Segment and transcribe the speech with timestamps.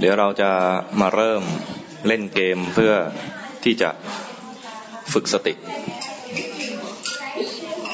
[0.00, 0.50] เดี๋ยวเราจะ
[1.00, 1.42] มาเริ่ม
[2.06, 2.92] เล่นเกมเพื่อ
[3.64, 3.90] ที่จะ
[5.12, 5.54] ฝึกสติ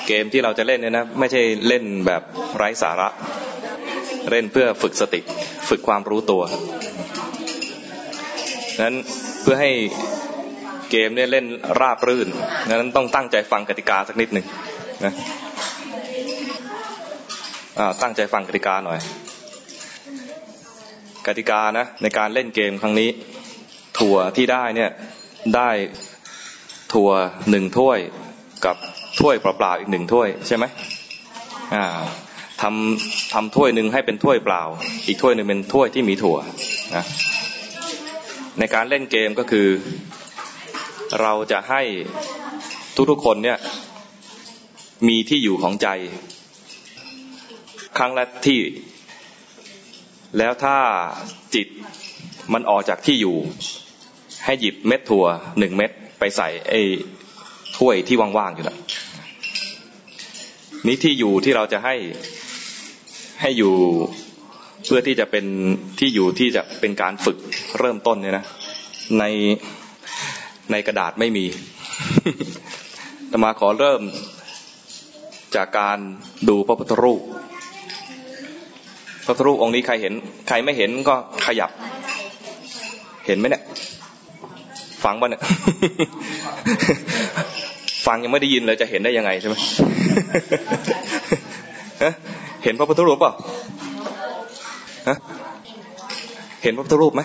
[0.07, 2.23] เกมที่เราจะเล่นเนี่ยนะ ไม่ใช่เล่นแบบ
[2.57, 3.09] ไร้สาระ
[4.31, 5.21] เล่นเพื่อฝึกสติ
[5.69, 6.43] ฝึกความรู้ตัว
[8.85, 8.97] นั้น
[9.43, 9.71] เพื่อให้
[10.91, 11.47] เกมเนี่ยเล่น
[11.81, 12.29] ราบรื่น
[12.69, 14.47] นั้นต้องตั้งใจฟังกติกาสักนิดหนึ่ง
[15.05, 15.13] นะ
[18.03, 18.99] ตั้งใจฟังกติกาหน่อย
[21.27, 23.11] กติกานะในการเล่นเกมครั้งนี้
[23.99, 24.91] ถั่วที่ได้เนี่ย
[25.57, 25.71] ได้
[26.93, 27.11] ถั่ว
[27.51, 27.99] หนึ่งถ้วย
[28.65, 28.77] กับ
[29.21, 30.65] ถ้วยเปล่าๆอีกหนึ่งถ้วยใช่ไหม
[31.75, 31.85] อ่า
[32.63, 34.63] ทำทำถ้วยหนึ่งให้เป็นถ้วยเปล่า
[35.07, 36.37] อีกถ้วยหนึ่งเป็นถ้วยที่มีถั่ว
[36.97, 37.05] นะ
[38.59, 39.69] ในการเล่นเกมก็คือ
[41.23, 41.83] เราจะให้
[43.11, 43.59] ทุกๆคนเนี่ย
[45.09, 45.89] มีที่อยู่ของใจ
[47.99, 48.59] ครั้งละที่
[50.39, 50.77] แล้วถ้า
[51.55, 51.67] จิต
[52.53, 53.37] มันออกจากที่อยู่
[54.45, 55.27] ให้หยิบเม็ดถั่ว
[55.59, 56.81] หนึ่งเม็ดไปใส่ไอ้
[57.77, 58.79] ถ้วยที่ว่างๆอยู่แล้ว
[60.87, 61.95] นี้ที่อยู่ที่เราจะให้
[63.41, 63.75] ให้อยู่
[64.85, 65.45] เพื่อที่จะเป็น
[65.99, 67.39] ที่อยู่ที่จะเป็นการฝึก
[67.79, 68.45] เริ่มต้นเนี่ยนะ
[69.19, 69.25] ใน
[70.71, 71.45] ในกระดาษไม่มี
[73.31, 74.03] ตมาขอเริ่ม
[75.57, 75.99] จากการ
[76.49, 77.23] ดูพระพุทธรูป
[79.27, 80.13] พระพุทธรูปองค์นี้ใครเห็น
[80.49, 81.15] ใครไม่เห็นก็
[81.47, 81.71] ขยับ
[83.27, 83.63] เห็นไหมเนี่ย
[85.05, 85.43] ฟังบ้าเนี่ย
[88.07, 89.55] ฟังยังไม่ได้ยินเลยจะเห็นได้ยังไงใช่ไหม
[92.65, 93.33] เห็นพระพุทธรูปเปล่า
[96.63, 97.23] เห็นพระพุทธรูปไหม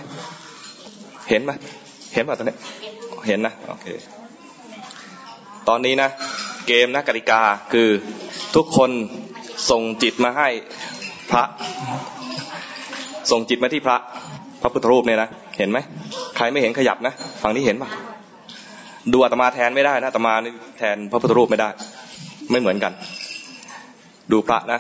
[1.30, 1.52] เห็นไหม
[2.14, 2.56] เห็นป่ะตอนนี้
[3.28, 3.86] เห็นนะ โอเค
[5.68, 6.10] ตอนนี้นะ
[6.68, 7.42] เกมนะกติกา
[7.74, 7.90] คือ
[8.56, 8.92] ทุกคน
[9.70, 10.50] ส่งจิตมาให้
[11.32, 11.44] พระ
[13.32, 13.98] ส่งจิตมาที่พระ
[14.62, 15.78] พระพุทธรูปเนี่ยนะเห็นไหม
[16.38, 17.90] ใครไม่เห็นขยับนะฝั่งนี้เห็นป่ะ
[19.14, 20.34] ดูอาตมาแทนไม่ได้นะอาตมา
[20.78, 21.70] แทนพระพุทธรูปไม่ได้
[22.52, 22.94] ไม่เหมือนกัน
[24.32, 24.80] ดูพระนะ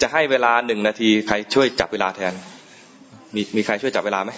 [0.00, 2.32] จะให้เวลาหนึ่งนาที ใครช่วยจับเวลาแทน
[3.34, 4.30] มีมีใครช่วยจับเวลาไหม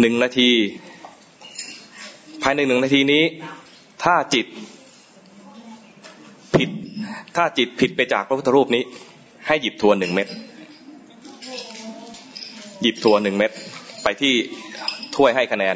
[0.00, 0.50] หนึ่งนาที
[2.42, 3.22] ภายในหนึ่งนาทีนี้
[4.04, 4.46] ถ้าจิต
[6.56, 6.70] ผิด
[7.36, 8.82] ถ้าจิตผิดไปจากพระพุทธรูปนี้
[9.46, 10.28] ให้หยิบทวนหนึ่งเม็ด
[12.82, 13.50] หยิบทวนหนึ่งเม็ด
[14.02, 14.34] ไปที่
[15.16, 15.74] ถ้วยให้คะแนน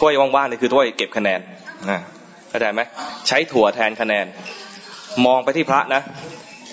[0.00, 1.40] ถ้วยว่างๆนี่คือถ้วยเก็บคะแนน
[1.90, 2.00] นะ
[2.48, 2.80] เข้าใจไหม
[3.28, 4.26] ใช้ถั่วแทนคะแนน
[5.26, 6.02] มองไปที่พระนะ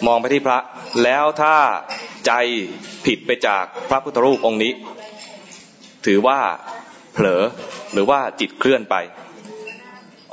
[0.08, 0.58] มองไปที่พระ
[1.04, 1.56] แล้วถ้า
[2.28, 2.32] ใจ
[3.06, 4.72] ผิดไปจากพระพุทธรูปองค์นี้
[6.06, 6.40] ถือว่า
[7.14, 7.42] เผลอ
[7.94, 8.96] หรือว่าจิตเคลื่อนไป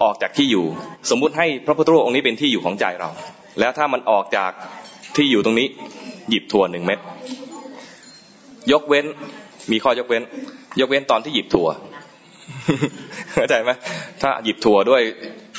[0.03, 0.67] ออกจากที่อยู่
[1.11, 3.11] สมมุติให้พระพุทธรูปองค์นี้เป็นที่อยู่ของใจเรา
[3.59, 4.53] แล้วถ้ามันออกจาก
[5.17, 5.67] ที่อยู่ตรงนี้
[6.29, 6.99] หยิบถั่วหนึ่งเม็ด
[8.73, 9.07] ยกเว้น
[9.71, 10.23] มีข้อยกเว้น
[10.81, 11.69] ยกเว้นตอนที่หยิบถั่ว
[13.35, 13.71] เข้าใจไหม
[14.23, 15.03] ถ้าหยิบถั่วด้วย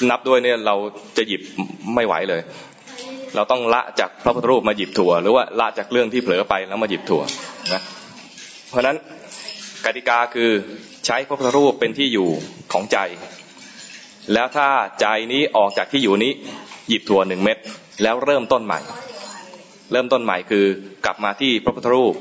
[0.09, 0.75] นับด้วยเนี่ยเรา
[1.18, 1.41] จะหยิบ
[1.96, 2.41] ไม่ไหวเลย
[3.35, 7.22] เราต้องละจากพระพุทธรูปมาหยิบถั่ว หรือว่าละจากเรื่องที่เผลอไปแล้วมาหยิบถั่ว
[7.74, 7.81] นะ
[8.69, 8.97] เพราะนั้น
[9.85, 10.50] กติกาคือ
[11.06, 12.30] ใช้พระพุทธรูปเป็นที่อยู่
[12.72, 12.97] ของใจ
[14.34, 14.68] แล้วถ้า
[15.01, 16.31] ใจนี้ออกจากที่อยู่นี้
[16.90, 17.57] หยิบถั่วหนึ่งเม็ด
[18.03, 18.79] แล้วเริ่มต้นใหม่
[19.91, 20.66] เริ่มต้นใหม่คือ
[21.06, 22.13] กลับมาที่พระพุทธรูป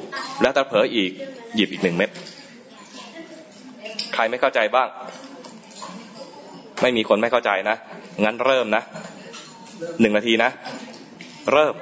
[0.43, 1.13] แล้วถ้าเผลออีก
[1.55, 2.11] หยิบอีกหนึ่งเม็ด
[4.15, 4.89] ใครไม่เข้าใจบ้าง
[6.83, 7.77] ไม่มีคนไม่เข้าใจนะ
[8.25, 8.83] งั้นเริ่มนะ
[10.01, 10.51] หนึ่งนาทีนะ
[11.53, 11.75] เริ่ม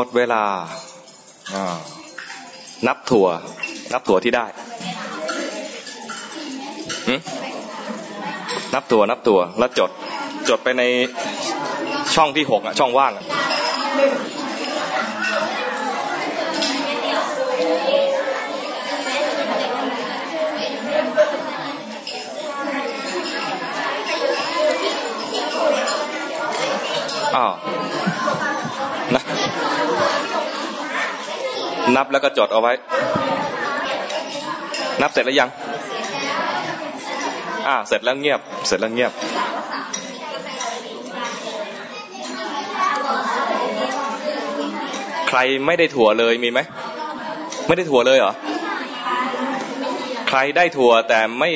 [0.00, 0.44] หมดเวลา
[2.86, 3.26] นับถั่ว
[3.92, 4.46] นับถั่วที่ได้
[8.74, 9.90] นับถั่ว นับถั่ว แล้วจด
[10.48, 10.82] จดไปใน
[12.14, 13.24] ช่องที่หกอะช่องว่างอะ
[27.36, 27.54] อ้าว
[31.96, 32.72] นับแล้วก็จดเอาไว้
[35.02, 35.50] นับเสร็จแล้วยัง
[37.66, 39.12] อ่า เสร็จแล้วเงียบ เสร็จแล้วเงียบ
[45.28, 46.60] ใครไม่ได้ถั่วเลยมีไหม
[47.66, 48.32] ไม่ได้ถั่วเลยเหรอ
[50.28, 51.50] ใครได้ถั่วแต่ไม่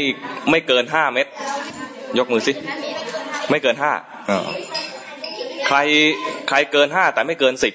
[0.50, 1.26] ไม่เกินห้าเม็ด
[2.19, 2.52] ยกมือสิ
[3.50, 3.93] ไม่เกินห้า
[5.67, 5.79] ใคร
[6.49, 7.75] ใครเกินห้าแต่ไม่เกินสิบ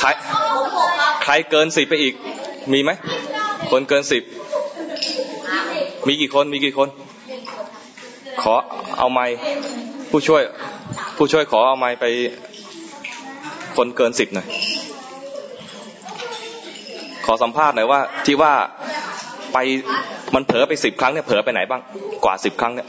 [0.00, 0.08] ใคร
[1.22, 2.14] ใครเกินสิบไปอีก
[2.72, 2.90] มีไหม
[3.70, 4.22] คนเกินสิบ
[6.06, 6.88] มีกี่คน มีกี่คน
[8.42, 8.54] ขอ
[8.98, 9.24] เอาไม้
[10.10, 10.42] ผู้ช่วย
[11.16, 12.04] ผู้ช่วยขอเอาไม้ไป
[13.76, 14.46] คนเกินสิบหน่อย
[17.26, 18.52] ขอสัมภาษณ์หน่อยว่า ที่ว่า
[19.52, 19.58] ไป
[20.34, 21.80] มันเผลอไปสิบครั้งเนี่ยเผลอไปไหนบ้าง
[22.24, 22.88] กว่าสิบครั้งเนี่ย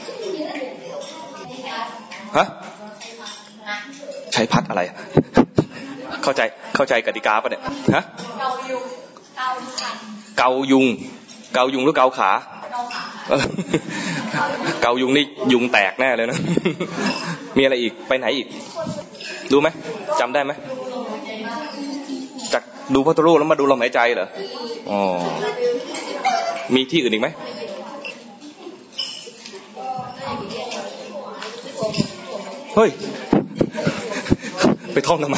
[2.36, 2.46] ฮะ
[4.32, 4.82] ใช้พัดอะไร
[6.22, 6.42] เข้าใจ
[6.74, 7.62] เข้าใจกติกาปะเนี่ย
[7.94, 8.04] ฮะ
[10.38, 10.86] เกายุง
[11.54, 12.30] เกายุงหรือเกาขา
[14.82, 16.38] เกายุงนี่ยุงแตกแน่เลยนะ
[17.56, 18.46] มีอะไรอีกไปไหนอีก
[19.52, 19.68] รู้ไหม
[20.20, 20.52] จำได้ไหม
[22.52, 22.62] จาก
[22.94, 24.28] ดูพระตุรูแล้วมาดูลมหายใจเหรอ
[24.90, 25.00] อ๋อ
[26.74, 27.28] มีที่อื่นอีกไหม
[32.76, 32.90] เฮ้ย
[34.92, 35.36] ไปท่องทำไม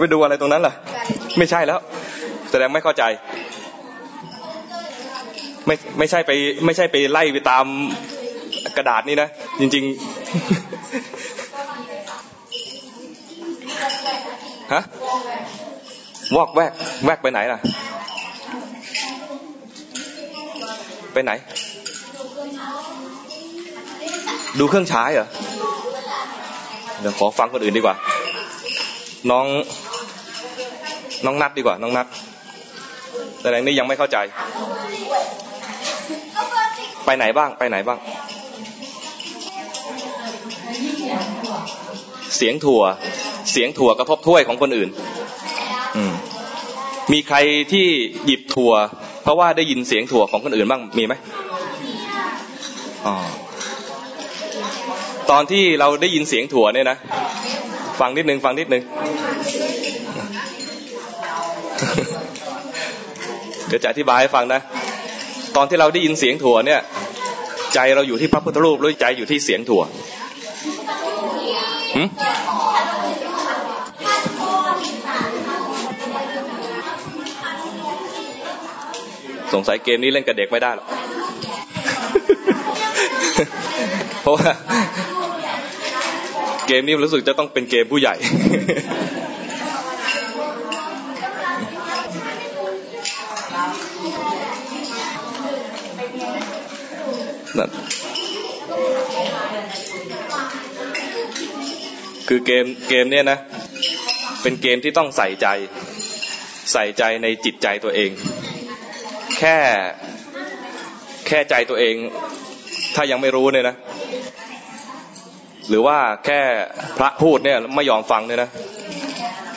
[0.00, 0.74] ไปดูอะไรตรงนั้นล่ะ
[1.38, 1.80] ไม่ใช่แล้ว
[2.50, 3.04] แสดงไม่เข้าใจ
[5.66, 6.30] ไม่ไม่ใช่ไป
[6.64, 7.64] ไม่ใช่ไปไล่ไปตาม
[8.76, 9.28] กระดาษนี่นะ
[9.60, 9.92] จริง ๆ
[14.72, 14.82] ฮะ
[16.36, 16.72] วอกแวก
[17.06, 17.60] แวกไปไหนล่ะ
[21.14, 21.32] ไปไหน
[24.58, 25.28] ดูเครื่องฉายเหรอ
[27.00, 27.94] เดี๋ยวขอฟังคนอื่นดีกว่า
[29.30, 29.46] น้อง
[31.24, 32.06] น้องนัดดีกว่า น้องนัด
[33.40, 34.16] แต่แรงนี้ยังไม่เข้าใจ
[37.04, 37.98] ไปไหนบ้างไปไหนบ้าง
[42.36, 42.82] เสียงถั่ว
[43.50, 44.88] เสียงถั่วกระทบถ้วยของคนอื่น
[45.96, 46.14] อืม
[47.12, 47.38] มีใคร
[47.72, 47.86] ที่
[48.26, 48.72] หยิบถั่ว
[49.22, 51.14] เพราะว่าได้ยินเสียงถั่วของคนอื่นบ้างมีไหม
[53.06, 53.16] อ๋อ
[55.30, 56.96] ตอนที่เราได้ยินเสียงถั่วเนี่ยนะ
[58.00, 58.82] ฟังนิดนึงฟังนิดนึง
[63.70, 64.60] เดี๋ยวจะอธิบายให้ฟังนะ
[65.56, 66.80] ตอนที่เราได้ยินเสียงถั่วเนี่ย
[67.74, 69.82] ใจเราอยู่ที่พระพุทธรูปหรือใจอยู่ที่เสียงถั่ว
[71.96, 72.08] หืม
[79.52, 80.86] สงสัยเกมนี้เล่นกับเด็กไม่ได้หรอก
[84.22, 84.50] เพราะว่า
[86.66, 88.14] เกมนี้รู้สึกจะต้องเป็นเกมผู้ใหญ่
[102.32, 103.38] คือเกมเกมเนี่ยนะ
[104.42, 105.46] เป็นเกมที่ต้องใส่ใจ
[106.72, 108.10] ใส่ใจในจิตใจตัวเอง
[109.38, 109.56] แค่
[111.26, 111.94] แค่ใจตัวเอง
[112.94, 113.76] ถ้ายังไม่รู้เนี่ยนะ
[115.68, 116.40] หรือว่าแค่
[116.98, 118.50] พระพูดเนี่ยไม่ยอมฟังเนี่ยนะ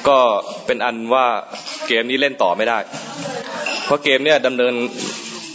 [0.08, 0.18] ก็
[0.66, 1.26] เป็นอันว่า
[1.88, 2.78] เกมนี้เล่นต่อไม่ได้
[3.86, 4.74] เพราะเกมเนี่ยดำเนิน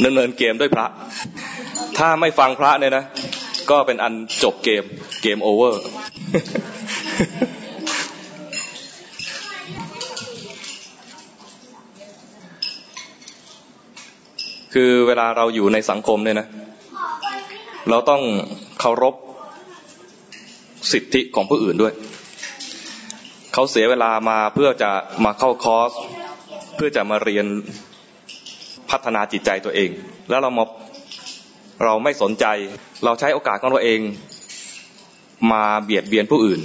[0.04, 0.86] ดำเนินเกมด้วยพระ
[1.98, 3.04] ถ้าไม่ฟังพระเนี่ยนะ
[3.70, 4.84] ก็เป็นอันจบเกม
[5.22, 5.82] เกมโอเวอร์
[14.80, 16.48] คือเวลาเราอยู่ในสังคมเนี่ยนะ
[17.90, 18.22] เราต้อง
[18.80, 19.14] เคารพ
[20.92, 21.94] สิทธิของผู้อื่นด้วย
[23.52, 24.90] เขาเสียเวลามาเพื่อจะ
[25.24, 25.90] มาเข้าคอร์ส
[26.76, 27.46] เพื่อจะมาเรียน
[28.90, 29.90] พัฒนาจิตใจตัวเอง
[30.30, 30.64] แล้วเรามา
[31.84, 32.46] เราไม่สนใจ
[33.04, 34.00] เราใช้โอกาสของเราเอง
[35.52, 36.60] มาเบียดเบียนผู้อื่น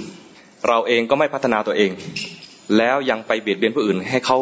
[0.68, 1.90] เราเองก็ไม่พัฒนาตัวเอง
[2.78, 4.38] แล้วยังไปเบียดเบียนผู้อื่น ให้เขา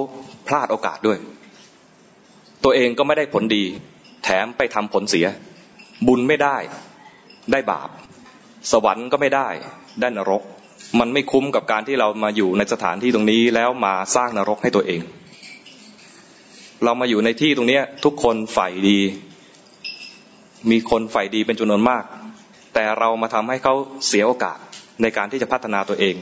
[0.47, 1.21] พลาดโอกาสด้วย
[2.65, 3.65] ตัวเองก็ไม่ได้ผลดี
[4.25, 5.27] แถมไปทำผลเสีย
[6.07, 6.57] บุญไม่ได้
[7.53, 7.89] ได้บาป
[8.73, 9.49] สวรรค์ก็ไม่ได้
[10.01, 10.43] ได้นรก
[11.01, 15.01] มันไม่คุ้มกับการที่เรามาอยู่ในสถานที่ตรงนี้แล้วมาสร้างนรกให้ตัวเอง
[16.85, 18.99] เรามาอยู่ในที่ตรงนี้ทุกคนฝ่ายดี
[20.71, 22.05] มีคนฝ่ายดีเป็นจำนวนมาก
[22.75, 23.75] แต่เรามาทำให้เขา
[24.07, 24.59] เสียโอกาส
[25.03, 26.17] ในการที่จะพัฒนาตัวเอง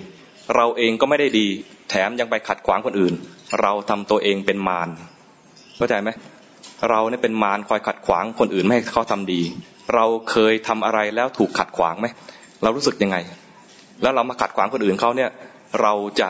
[0.57, 1.47] เราเองก็ไม่ได้ดี
[1.91, 3.15] แถมยังไปขัดขวางคนอื่น
[3.61, 4.89] เราทำตัวเองเป็นมาร
[5.81, 6.11] เข้าใจไหม
[6.91, 9.41] เราเนี่ยเป็นมารคอยขัดขวางคนอื่นไม่ให้เขาทำดี
[9.95, 12.07] เราเคยทำอะไรแล้วถูกขัดขวางไหม
[12.63, 13.17] เรารู้สึกยังไง
[14.03, 15.31] แล้วเรามาขัดขวางคนอื่นเขาเนี่ย
[15.83, 16.29] เราจะ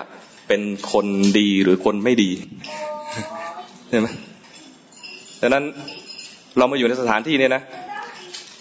[0.48, 1.06] เป็นคน
[1.38, 2.30] ดีหรือคนไม่ดี
[3.88, 4.08] ใช่ไหม
[5.40, 5.64] ดังนั้น
[6.58, 7.62] เรามาอยู่ในสถานที่เนี้นะ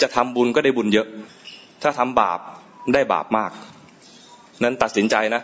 [0.01, 1.07] จะทำบุญก็ได้บุญเยอะ
[1.83, 2.39] ถ้าทำบาป
[2.93, 3.51] ได้บาปมาก
[4.63, 5.41] นั้นตัดสินใจนะ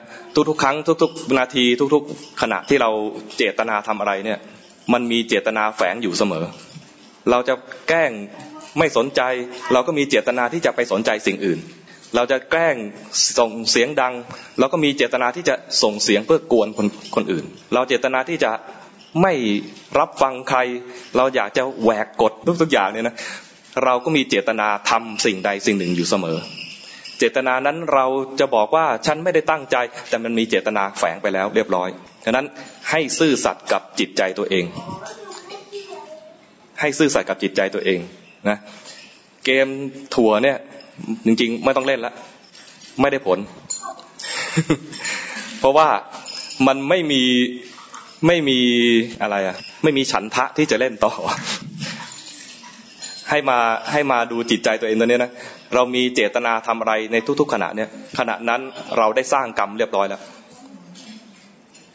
[0.50, 2.90] ทุกๆ ครั้งทุก ๆ นาทีทุก ๆ ขณะที่เรา
[3.38, 4.40] เจตนาทำอะไรเนี่ย
[4.94, 6.46] มันมีเจตนาแฝงอยู่เสมอ
[7.32, 7.54] เราจะ
[7.90, 8.12] แกล้ง
[8.80, 9.22] ไม่สนใจ
[9.74, 11.60] เราก็มีเจตนาที่จะไปสนใจสิ่งอื่น
[12.16, 12.76] เราจะแกล้ง
[13.40, 14.14] ส่งเสียงดัง
[14.60, 18.52] เราก็มีเจตนาที่จะส่งเสียงเพื่อกวนคนคนอื่น เราเจตนาที่จะ
[19.22, 19.34] ไม่
[20.00, 20.60] รับฟังใคร
[21.18, 23.16] เราอยากจะแหวกกฎทุกๆอย่างเนี่ยนะ
[23.84, 26.38] เราก็มีเจตนาทำสิ่งใดสิ่งหนึ่งอยู่เสมอ
[27.20, 28.06] เจตนานั้นเรา
[28.40, 29.76] จะบอกว่าฉันไม่ได้ตั้งใจ
[30.10, 31.90] แต่มันมีเจตนาแฝงไปแล้วเรียบร้อย
[32.26, 32.46] ฉะนั้น
[32.90, 34.66] ให้ซื่อสัตย์กับจิตใจตัวเอง
[36.80, 38.00] ให้ซื่อสัตย์กับจิตใจตัวเอง
[38.50, 38.58] นะ
[39.46, 39.68] เกม
[40.16, 40.58] ถั่วเนี่ย
[41.26, 42.14] จริงๆ ไม่ต้องเล่นละ
[43.02, 43.40] ไม่ได้ผล
[45.60, 45.88] เพราะว่า
[46.68, 47.22] มันไม่มี
[48.28, 48.60] ไม่มี
[49.22, 51.12] อะไรอะไม่มีฉันทะที่จะเล่นต่อ
[53.30, 53.60] ให้มา
[53.92, 55.32] ให้มาดูจิตใจตัวเองตัวนี้นะ
[55.76, 57.90] เรามีเจตนาทำอะไรในทุก ๆ ขณะเนี่ย
[58.20, 58.62] ขณะนั้น
[58.98, 60.22] เราได้สร้างกรรมเรียบร้อยแล้ว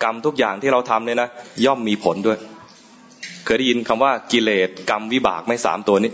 [0.03, 1.29] กรรมทุกอย่างที่เราทำเนี่ยนะ
[1.65, 2.39] ย่อมมีผลด้วย
[3.45, 6.13] เคยได้ยินคำว่ากิเลสกรรมวิบากไม่สามตัวนี้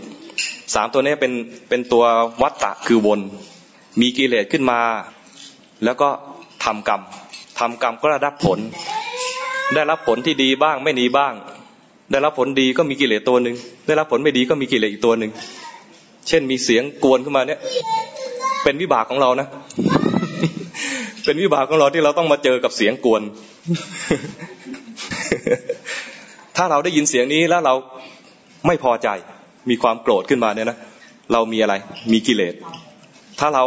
[0.75, 1.33] สามตัวนี้เป็น
[1.69, 2.03] เป็นตัว
[2.41, 3.19] วัตตะคือวน
[4.01, 4.79] มีกิเลสขึ้นมา
[5.83, 6.09] แล้วก็
[6.63, 7.01] ทำกรรม
[7.59, 8.59] ทำกรรมก็ได้รับผล
[9.75, 11.33] ได้รับผลที่ดีบ้างไม่ดีบ้าง
[12.11, 13.55] ได้รับผลดีก็มีกิเลสตัวหนึ่ง
[13.87, 15.31] ได้รับผลไม่ดีก็มีกิเลสอีกตัวหนึ่ง
[16.27, 17.59] เช่นมีเสียงกวนขึ้นมาเนี่ย
[18.63, 19.47] เป็นวิบากของเรานะ
[21.27, 23.21] เป็นวิบากของเราที่เราต้องมาเจอกับเสียงกวน
[26.57, 27.73] ถ้าเราได้ยินเสียงนี้แล้วเรา
[28.67, 29.09] ไม่พอใจ
[29.69, 30.77] มีความโกรธขึ้นมาเนี่ยนะ
[31.33, 31.73] เรามีอะไร
[32.11, 32.53] มีกิเลส
[33.39, 33.65] ถ้าเรา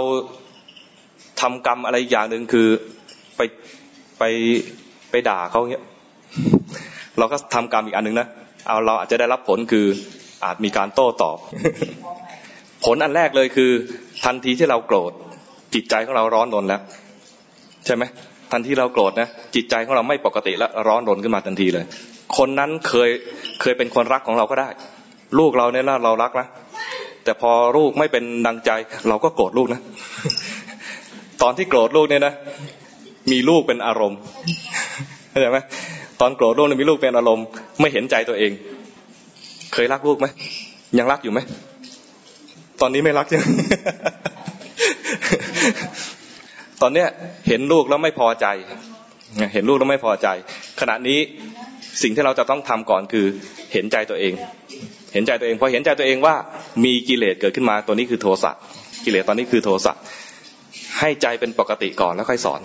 [1.41, 2.69] ทำกรรมอะไรอย่างหนึ่งคือ
[3.37, 3.41] ไป
[4.19, 4.23] ไป
[5.11, 5.85] ไปด่าเขาเงี้ย
[7.19, 8.29] เราก็ทำกรรมอีกอันหนึ่งนะ
[8.67, 9.87] เอาเราอาจจะได้รับผลคือ
[10.45, 11.39] อาจมีการโต้ตอบ
[12.85, 13.71] ผลอันแรกเลยคือ
[14.25, 15.13] ทันทีที่เราโกรธ
[15.75, 16.83] จิตใจของเราร้อนรนแล้ว
[17.87, 18.05] ใช่ไหม
[18.53, 21.85] ทันทีเราโกรธนะจิตใจของเราไม่ปกติแล้วร้อนรนขึ้นมาทันทีเลย
[22.37, 23.11] คนนั้นเคย
[23.61, 24.69] เคยเป็นคนรักของเราก็ได้
[25.39, 26.47] ลูกเราเนี่ยเรารักนะ
[27.25, 28.71] แต่พอลูกไม่เป็นดังใจ
[29.09, 29.81] เราก็โกรธลูกนะ
[31.43, 32.35] ตอนที่โกรธลูกเนี่ยนะ
[33.33, 34.19] มีลูกเป็นอารมณ์
[35.31, 35.59] เข้าใจไหม
[36.21, 37.47] ตอนโกรธลูกเนี่ยมีลูกเป็นอารมณ์
[37.81, 38.53] ไม่เห็นใจตัวเอง
[39.73, 40.27] เคยรักลูกไหม
[40.99, 41.41] ยังรักอยู่ไหม
[42.81, 43.45] ตอนนี้ไม่รักยัง
[46.83, 47.09] ตอนเนี้ย
[47.49, 48.47] เห็นลูกแล้วไม่พอใจ
[49.55, 50.29] เห็นลูกแล้วไม่พอใจ
[50.81, 51.19] ขณะนี้
[52.03, 53.27] สิ่งที่เราจะต้องทำก่อนคือ
[53.73, 54.33] เห็นใจตัวเอง
[55.13, 56.35] เห็นใจตัวเองพอเห็นใจตัวเองว่า
[56.85, 58.53] มีกิเลสเกิดขึ้นมาตัวนี้คือโทสะ
[59.05, 59.93] กิเลสตอนนี้คือโทสะ
[60.99, 62.61] ให้ใจเป็นปกติก่อนแล้วค่อยสอน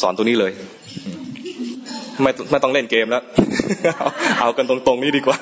[0.00, 0.52] สอนตัวนี้เลย
[2.22, 3.22] ไม่ไม่ต้องเล่นเกมแล้ว
[4.40, 5.38] เอากันตรงๆนี้ดีกว่า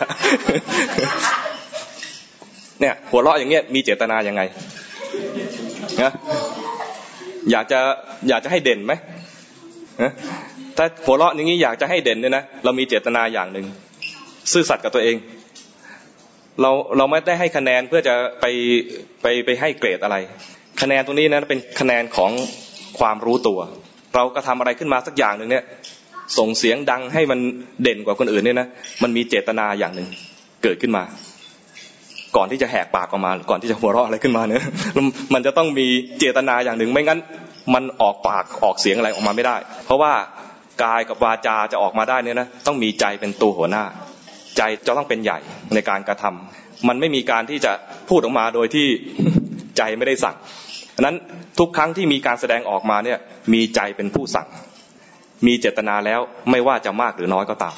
[2.80, 4.42] เนี่ย หัวเราะอย่างเงี้ยมีเจตนาอยังไง
[6.02, 6.12] นะ
[7.50, 7.80] อยากจะ
[8.28, 8.92] อยากจะให้เด่นไหม
[10.76, 13.66] ถ้าหัวเราะอย่างนี้อยากจะให้เด่นเนี่ยนะเรามีเจตนาอย่างหนึ่ง
[14.52, 15.16] ซื่อสัตย์กับตัวเอง
[16.60, 18.46] เราเราไม่ได้ให้คะแนนเพื่อจะไป
[19.22, 20.16] ไปไปให้เกรดอะไร
[20.82, 22.30] คะแนนตรงนี้นะเป็นคะแนนของ
[22.98, 23.60] ความรู้ตัว
[24.14, 25.64] เราก็ทำอะไรขึ้นมาสักอย่างหนึ่งเนี่ย
[26.38, 27.38] ส่งเสียงดังให้มัน
[27.82, 28.68] เด่นกว่าคนอื่นเนี่ยนะ
[29.02, 30.08] มันมีเจตนาอย่างหนึ่ง
[30.62, 31.02] เกิดขึ้นมา
[32.36, 34.64] ก่อนที่จะแหกปากออกมา ก่อนที่จะหัวเราะอะไรขึ้นมาเนี่ย
[35.34, 35.86] มันจะต้องมี
[36.18, 37.20] เจตนาอย่างหนึ่ง ไม่งั้น
[37.74, 40.12] มันออกปากออกเสียงอะไรออกมาไม่ได้ เพราะว่า
[40.84, 43.84] กายกับวาจาจะออกมาได้เนี่ยนะต้องมีใจเป็นตัวหัวหน้า
[44.56, 45.38] ใจจะต้องเป็นใหญ่
[45.74, 47.72] ในการกระทำมันไม่มีการที่จะ
[48.08, 48.86] พูดออกมาโดยที่
[49.76, 50.36] ใจไม่ได้สั่ง
[51.00, 51.16] นั้น
[51.58, 53.18] ทุกครั้งที่มีการแสดงออกมาเนี่ย
[53.52, 54.48] มีใจเป็นผู้สั่ง
[55.46, 56.20] มีเจตนาแล้ว
[56.50, 57.76] ไม่ว่าจะมากหรือน้อยก็ตาม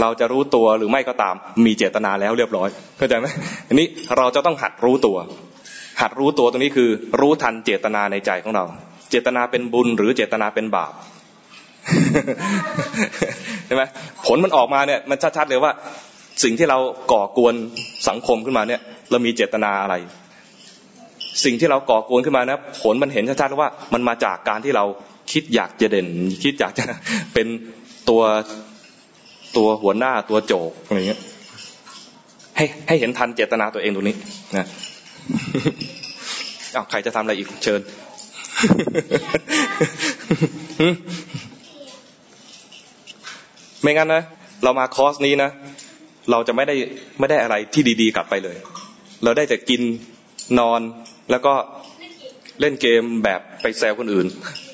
[0.00, 1.34] เราจะรู้ตัวหรือไม่ก็ตาม
[1.66, 2.68] มีเจตนาแล้วเรียบร้อย
[2.98, 3.26] เข้าใจไหม
[3.68, 5.16] อันนี้เราจะต้องหัดรู้ตัว
[6.00, 6.88] หัดรู้ตัวตรงนี้คือ
[7.20, 8.64] รู้ทันเจตนาในใจของเรา
[9.10, 10.92] เจตนาเป็นบุญหรือเจตนาเป็นบาป
[13.66, 13.82] ใช่ไหม
[14.26, 15.72] ผลมันออกมาเนี่ยมันชัดๆเลยว่า
[16.42, 16.78] สิ่งที่เรา
[17.12, 17.54] ก่อกวน
[18.08, 18.80] สังคมขึ้นมาเนี่ย
[19.10, 19.94] เรามีเจตนาอะไร
[21.44, 24.84] สิ่งที่เราก่อกวนขึ้นมานะผลมันเห็นชัดๆว่า มันมาจากการที่เรา
[25.32, 26.08] คิดอยากจะเด่น
[26.44, 26.84] คิดอยากจะ
[27.34, 27.46] เป็น
[28.08, 28.22] ตัว
[29.56, 31.20] ตัวหัวหน้าตัวโจกอะไรเงี้ย
[32.56, 34.16] ให้ให้เห็นทันเจตนาตัวเองตรงนี้
[34.56, 34.66] นะ
[36.72, 37.80] เอาใครจะทำอะไรอีกเชิญ
[43.82, 44.22] ไม่งั้นนะ
[44.64, 45.50] เรามาคอร์สนี้นะ
[46.30, 46.74] เราจะไม่ได้
[47.18, 48.56] ไม่ได้อะไรที่ดีๆกลับไปเลย
[49.24, 49.80] เราได้แต่กิน
[50.58, 50.80] นอน
[51.30, 51.54] แล้วก็
[52.60, 54.26] เล่นเกมแบบไปแซวคนอื่น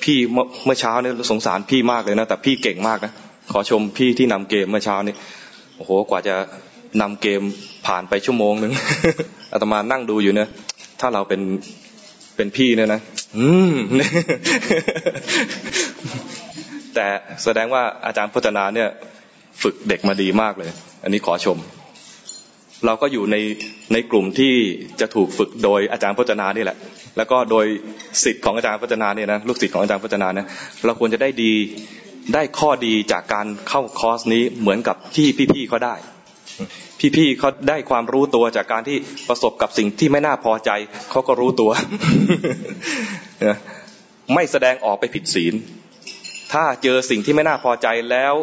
[0.03, 0.17] พี่
[0.65, 3.13] เมื่อเช้าเนี่ยสงสารพี่มากเลยนะแต่พี่เก่งมากนะ
[3.51, 5.15] ขอชมพี่ที่นำเกมเมื่อเช้านี้
[5.77, 6.35] โอ้โหกว่าจะ
[7.01, 7.41] นำเกม
[7.87, 8.71] ผ่านไปชั่วโมงหนึ่ง
[9.51, 10.49] อาตมานั่งดูอยู่เนี่ย
[10.99, 11.41] ถ้าเราเป็น
[12.35, 13.01] เป็นพี่เนี่ยนะ
[13.37, 13.75] อืม
[16.95, 17.07] แต่
[17.43, 18.89] แสดงว่าอาจารย์พจนาเนี่ย
[19.63, 20.69] ฝึกเด็กมาดีมากเลย
[21.03, 21.57] อันนี้ขอชม
[22.85, 23.35] เราก็อยู่ใน
[23.93, 24.53] ในกลุ่มที่
[24.99, 26.77] จะถูกฝึกโดยอาจารย์พจนานี่แหละ
[27.17, 27.65] แล้วก็โดย
[28.23, 30.47] สิทธิ์ของอาจารย์พจนาเนี่ยนะลูกศิษย์ของอาจารย์พจนาเนี่ย
[30.85, 31.53] เราควรจะได้ดี
[32.33, 35.95] ได้ข้อดีจากการเข้าคอร์สนี้เหมือนกับที่พี่ๆเขาได้
[37.15, 40.71] พี่ๆเขาได้ความรู้ตัวจากการที่ประสบกับสิ่งที่ไม่น่าพอใจ
[41.11, 41.71] เขาก็รู้ตัว
[44.33, 45.53] ไม่แสดงออกไปผิดศีล
[46.53, 48.33] ถ้าเจอสิ่งที่ไม่น่าพอใจแล้ว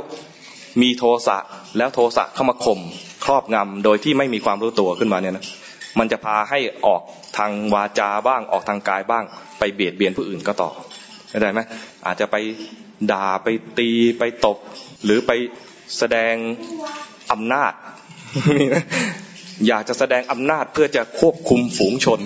[0.82, 1.38] มีโทสะ
[1.78, 2.80] แล้วโทสะเข้ามาข่ม
[3.24, 5.44] ครอบงำโดยที่ไม่มีความรู้ตัวขึ้นมาเนี่ยนะ
[5.98, 7.02] มันจะพาให้ออก
[7.38, 9.24] ทางวาจาบ้างออกทางกายบ้าง
[9.58, 10.70] ไปเบียดเบียนผู้อื่นก็ต่อ
[11.28, 11.60] เข้าใจไหม
[12.06, 12.36] อาจจะไป
[13.12, 13.48] ด่าไป
[13.78, 14.58] ตีไปตบ
[15.04, 15.30] หรือไป
[15.98, 16.34] แสดง
[17.32, 17.72] อำนาจ
[19.68, 22.20] อยากจะแสดงอำนาจเพื่อจะควบคุมฝูงชน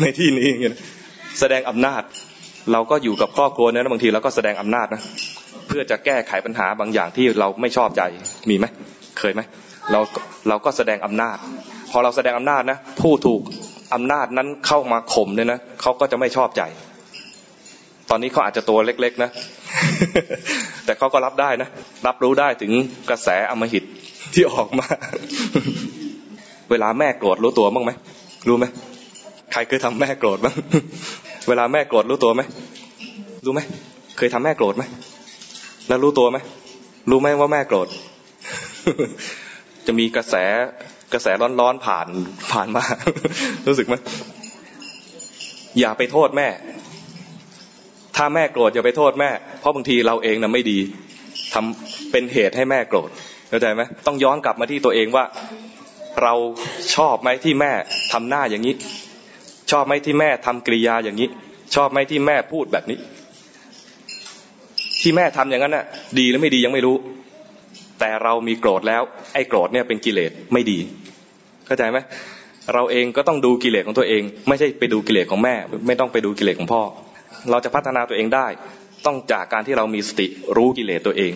[0.00, 0.76] ในที่นี้เงี้ย
[1.40, 2.02] แสดงอำนาจ
[2.72, 5.02] เราก็อยู่กับครอบครัวเนี่ยบางทีเราก็แสดงอำนาจนะ
[5.68, 8.02] เพื่อจะแก้ไขปัญหาบางอย่างที่เราไม่ชอบใจ
[8.50, 8.66] มีไหม
[9.18, 9.40] เคยไหม
[9.92, 10.00] เรา
[10.48, 11.36] เราก็แสดงอำนาจ
[11.90, 13.42] พอเราแสดงอำนาจนะผู้ถูก
[13.94, 16.62] อำนาจนั้นเข้ามาข่มเนี่ยนะเขาก็จะไม่ชอบใจ
[18.10, 19.30] ตอนนี้เขาอาจจะตัวเล็กๆนะ
[20.84, 21.68] แต่เขาก็รับได้นะ
[22.06, 22.72] รับรู้ได้ถึง
[23.10, 23.84] กระแสอมหิต
[24.34, 24.86] ที่ออกมา
[26.70, 27.92] เวลาแม่โกรธรู้ตัวบ้างไหม
[28.48, 28.66] รู้ไหม
[29.52, 30.54] ใครเคยทำแม่โกรธบ้าง
[31.48, 32.42] เวลาแม่โกรธรู้ตัวไหม
[33.44, 33.60] รู้ไหม
[34.16, 34.84] เคยทำแม่โกรธไหม
[35.88, 36.38] แล้วรู้ตัวไหม
[37.10, 37.88] รู้ไหมว่าแม่โกรธ
[39.86, 40.34] จะมีกระแส
[41.12, 41.26] กระแส
[41.60, 42.06] ร้อนๆผ่าน
[42.52, 42.82] ผ่านมา
[43.66, 43.94] รู้สึกไหม
[45.80, 46.48] อย่าไปโทษแม่
[48.16, 50.78] ถ้าแม่โกรธอย่าไปโทษแม่ เพราะบางทีเราเองนะไม่ดี
[51.54, 53.10] ทำเป็นเหตุให้แม่โกรธ
[53.48, 55.24] เข้าใจไหมต้องย้อนกลับมาที่ตัวเองว่า
[56.22, 56.34] เรา
[56.94, 57.72] ชอบไหมที่แม่
[58.12, 58.74] ทำหน้าอย่างนี้
[59.70, 61.28] ชอบไหมที่แม่ทำกริยาอย่างนี้
[61.74, 62.98] ชอบไหมที่แม่พูดแบบนี้
[65.00, 65.84] ที่แม่ทำอย่างนั้นน่ะ
[66.18, 66.96] ดีหรือไม่ดียังไม่รู้
[68.00, 69.02] แต่เรามีโกรธแล้ว
[69.34, 70.78] ไอ้โกรธเนี่ยเป็นกิเลสไม่ดี
[71.66, 71.98] เข้าใจไหม
[72.74, 75.54] เราเองก็ต้องดูกิเลสของตัวเอง ไม่ใช่ไปดูกิเลสของแม่
[75.86, 76.82] ไม่ต้องไปดูกิเลสของพ่อ
[77.50, 78.46] เราจะพัฒนาตัวเองได้
[79.06, 80.26] ต้องจากการที่เรามีสติ
[80.56, 81.32] รู้กิเลสตัวเอง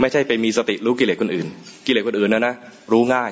[0.00, 1.46] ไม่ใช่ไปมีสติรู้กิเลสคนอื่น
[1.86, 2.54] กิเลสคนอื่นนะนะ
[2.92, 3.30] รู้ง่าย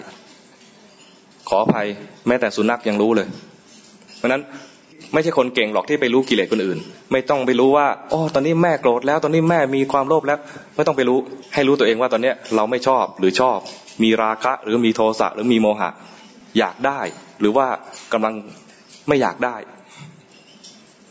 [1.49, 1.87] ขออภัย
[2.27, 3.29] แม้แต่สุนัขยังรู้เลย
[4.19, 4.43] เพราะนั้น
[5.15, 6.79] ไม่ใช่คนเก่งหรอกที่ไปรู้กิเลสคนอื่น
[7.13, 10.39] ไม่ต้องไปรู้ว่าอ๋อตอนนี้แม่โกรธแล้ว ตอนนี้แม่มีความโลภแล้ว
[10.77, 11.19] ไม่ต้องไปรู้
[11.55, 13.59] ให้รู้ตัวเองว่าตอนเนี้ยเราไม่ชอบหรือชอบ
[14.03, 15.91] มีราคะหรือมีโทสะหรือมีโมหะ
[16.59, 17.01] อยากได้
[17.41, 17.67] หรือว่า
[18.13, 18.35] กำลัง
[19.09, 19.57] ไม่อยากได้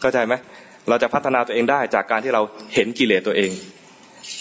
[0.02, 0.34] เข้าใจไหม
[0.90, 2.42] เราจะพัฒนาตัวเองได้จากการที่เรา
[2.74, 3.52] เห็นกิเลสตัวเอง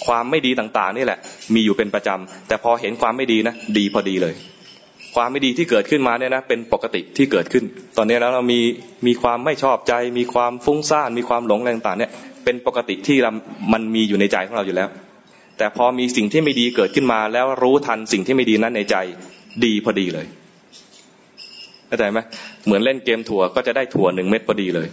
[0.07, 1.19] ความไม่ดีต่างๆ นี่แหละ
[1.55, 4.35] มีอยู่เป็นประจำ แต่พอเห็นความไม่ดีนะ ดีพอดีเลย
[5.15, 7.65] ความไม่ดีที่เกิดขึ้นมาเนี่ยนะ เป็นปกติที่เกิดขึ้น
[7.97, 8.61] ตอนนี้แล้วเรามี
[9.07, 12.11] มีความไม่ชอบใจ มีความฟุ้งซ่าน มีความหลงอะไรต่างๆ เนี่ย
[12.45, 13.17] เป็นปกติที่
[13.73, 14.89] มันมีอยู่ในใจของเราอยู่แล้ว
[15.59, 18.97] แต่พอมีสิ่งที่ไม่ดีเกิดขึ้นมาแล้วรู้ทันสิ่งที่ไม่ดีนั้นในใจ
[19.65, 20.27] ดีพอดีเลย
[21.87, 22.19] เข้าใจไหม
[22.65, 24.89] เหมือนเล่นเกมถั่วก็จะได้ถั่วหนึ่งเม็ดพอดีเลย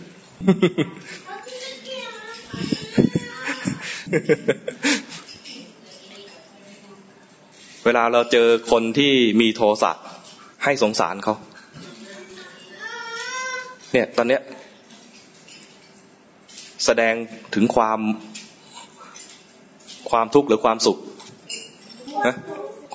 [7.86, 9.92] เวลาเราเจอคนที่มีโทสะ
[10.64, 11.36] ให้สงสารเขา
[13.92, 14.42] เนี่ย ตอนเนี้ย
[16.86, 17.14] แสดง
[17.56, 18.00] ถึงความ
[20.10, 20.98] ความทุกข์หรือความสุข
[22.26, 22.36] นะ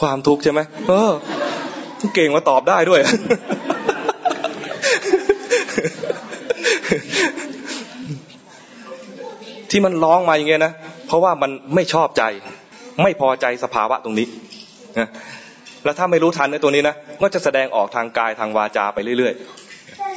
[0.01, 1.13] ความทุกข์ใช่ไหมเออ
[2.15, 3.01] เก่งมาตอบได้ด้วย
[9.71, 10.73] ที่มันร้องมาอย่างเงี้ยนะ
[11.07, 12.23] เพราะว่ามันไม่ชอบใจ
[13.03, 14.27] ไม่พอใจสภาวะตรงนี้
[14.99, 15.09] นะ
[15.85, 19.35] แล้วถ้าไม่รู้ทันในตัวนี้นะก็จะแสดงออกทางกายทางวาจาไปเรื่อย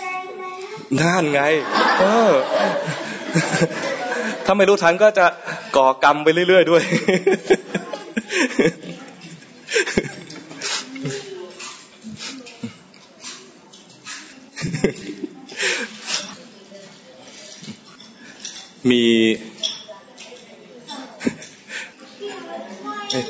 [0.03, 1.41] ๆนั่นไง
[1.99, 2.31] เออ
[4.45, 5.25] ถ้าไม่รู้ทันก็จะ
[5.77, 6.83] ก่อกรรมไปเรื่อยๆด้วย
[18.89, 19.03] มี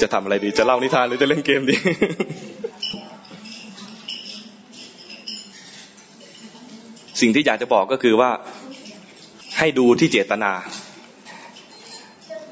[0.01, 1.75] จะทำอะไรดี จะเล่านิทานหรือจะเล่นเกมดี
[7.21, 8.29] สิ่งที่อยากจะบอกก็คือว่า
[9.57, 10.51] ให้ดูที่เจตนา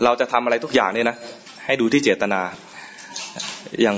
[0.04, 1.18] เราจะทำอะไรทุกอย่างเนี่ยนะ
[1.66, 2.42] ให้ดูที่เจตนา
[3.82, 3.98] อย่าง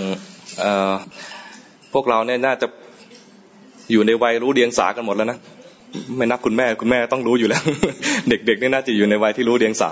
[1.94, 2.68] พวกเราเนี่ยน่าจะ
[3.92, 5.40] อยู่ในวัยรู้เดียงสากันหมดแล้วนะ
[6.18, 7.64] ไม่นับคุณแม่ คุณแม่ต้องรู้อยู่แล้ว
[8.30, 9.92] เด็กๆนี่น่าจะอยู่ในวัยที่รู้เดียงสา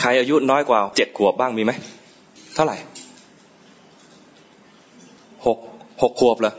[0.00, 1.72] ใครอายุน้อยกว่าเจ็ดขวบบ้างมีไหม
[2.54, 2.76] เท่าไหร่
[5.46, 5.58] หก
[6.02, 6.54] หกขวบเหรอ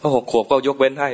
[0.00, 1.08] ก็หกขวบก็ยกเว้นให้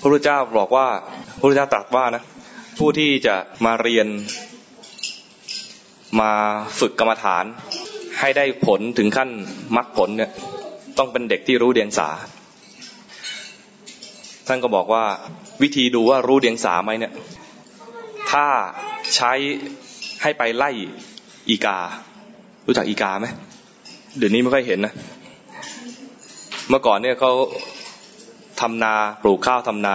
[0.00, 0.86] พระพุทธเจ้าบอกว่า
[1.38, 2.22] พระพุทธเจ้าตรัสว่านะ
[2.78, 4.06] ผู้ที่จะมาเรียน
[6.20, 6.30] มา
[6.78, 7.44] ฝึกกรรมฐาน
[8.20, 9.30] ให้ได้ผลถึงขั้น
[9.76, 10.30] มรรคผลเนี่ย
[10.98, 12.08] ต้องเป็นเด็กที่รู้เดียงสา
[14.52, 15.04] ท่านก็บอกว่า
[15.62, 17.12] วิธีดูว่ารู้เดียงสาไหมเนี่ย
[18.30, 18.46] ถ้า
[19.14, 19.32] ใช้
[20.22, 20.70] ให้ไปไล่
[21.48, 21.78] อีกา
[22.66, 23.26] รู้จักอีกาไหม
[24.18, 24.92] เดี๋ยวนี้ไม่ค่อยเห็นนะ
[26.68, 27.32] เมื่อก่อนเนี่ยเขา
[28.60, 29.94] ทำนาปลูกข้าวทำนา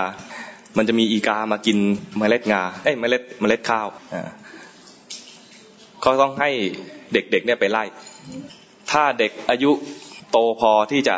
[0.77, 1.77] มันจะมีอีกามากิน
[2.17, 3.87] เมล็ดงาเอ้ยเมล็ดเมล็ดข้าว
[6.01, 6.49] เขาต้องให้
[7.13, 7.83] เด็กๆเนี่ยไปไล่
[8.91, 9.71] ถ้าเด็กอายุ
[10.31, 11.15] โตพอที่จะ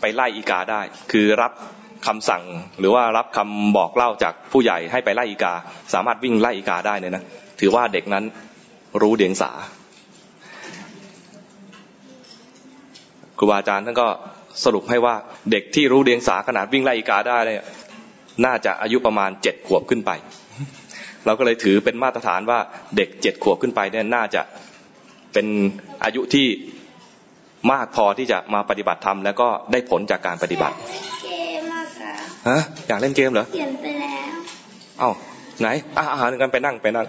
[0.00, 0.80] ไปไล่อีกาได้
[1.12, 1.52] คือรับ
[2.06, 2.42] คำสั่ง
[2.78, 5.54] หรือว่ารับคำบอกเล่าจากผู้ใหญ่ให้ไปไล่อีกา
[5.94, 7.24] สามารถวิ่งไล่อีกาได้เนี่ยนะ
[7.60, 8.24] ถือว่าเด็กนั้น
[9.02, 9.50] รู้เดียงสา
[13.38, 14.08] ครูบาอาจารย์ท่านก็
[14.64, 15.14] สรุปให้ว่า
[15.50, 17.64] เด็กที่รู้เดียงสาขนาดวิ่งไล่อีกาได้เนี่ย
[18.44, 20.10] น่าจะอายุประมาณเจ็ดขวบขึ้นไป
[21.26, 22.58] เราก็เลยถือเป็นมาตรฐานว่า
[22.96, 24.42] เด็กเจ็ดขวบขึ้นไปเนี่ยน่าจะ
[25.32, 25.46] เป็น
[26.04, 26.46] อายุที่
[27.72, 30.76] มากพอที่จะมาปฏิบัติธรรมแล้วก็ได้ผลจากการปฏิบัติ
[32.48, 34.36] ฮะอยากเล่นเกมเหรอเปลี่ยนไปแล้ว
[34.98, 35.10] เอ้า
[35.60, 37.06] ไหนอาหารกันไปนั่งไปนั่ง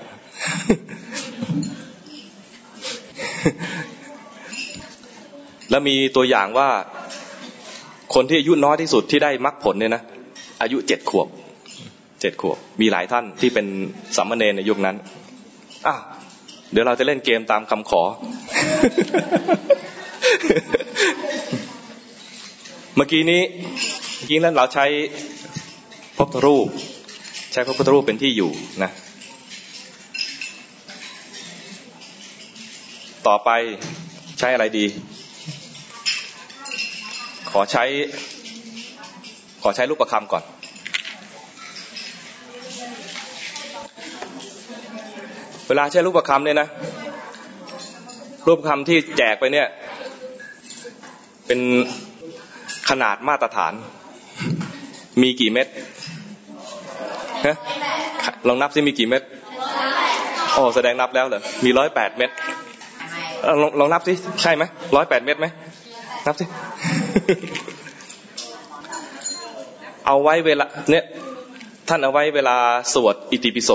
[5.69, 6.69] แล้วมีตัวอย่างว่า
[8.13, 10.01] คนที่อายุน้อยที่สุดที่ได้มรรคผลเนี่ยนะ
[10.61, 11.27] อายุเจ็ดขวบ
[12.21, 13.65] เจ็ดขวบ มีหลายท่านที่เป็น
[14.15, 14.95] สัมมาเนในยุคนั้น
[15.87, 15.95] อะ
[16.71, 18.01] เดี๋ยวเราจะเล่นเกมตามคำขอ
[22.95, 23.41] เมื่อกี้นี้
[24.19, 24.85] เมื่อกี้นั้นเราใช้
[26.17, 26.67] พระพุทธรูป
[27.53, 28.51] ใช้พระพุทธรูปเป็นที่อยู่
[28.83, 28.91] นะ
[33.27, 33.49] ต่อไป
[34.39, 34.85] ใช้อะไรดี
[37.51, 37.83] ขอใช้
[39.61, 40.43] ขอใช้รูปประคำก่อน
[45.67, 46.67] เวลาใช้รูปประคำเนี่ยนะ
[48.47, 49.67] รูปประคำที่แจกไปเนี่ย
[51.47, 51.59] เป็น
[52.89, 53.73] ขนาดมาตรฐาน
[55.23, 55.67] มีกี่เม็ด
[57.47, 57.55] ฮะ
[58.47, 59.21] ลองนับซิมีกี่เม็ด
[60.53, 62.29] โอ้แสดงนับแล้วเหรอมีร้อยแปดเม็ด
[63.61, 64.63] ลองลองนับสิใช่ไหม
[64.95, 65.47] ร้อยแปดเม็ดไหม
[66.27, 66.45] นับสิ
[70.05, 71.03] เอาไว้เวลา เนี่ย
[71.89, 72.57] ท่านเอาไว้เวลา
[72.93, 73.71] สวดอิติปิโส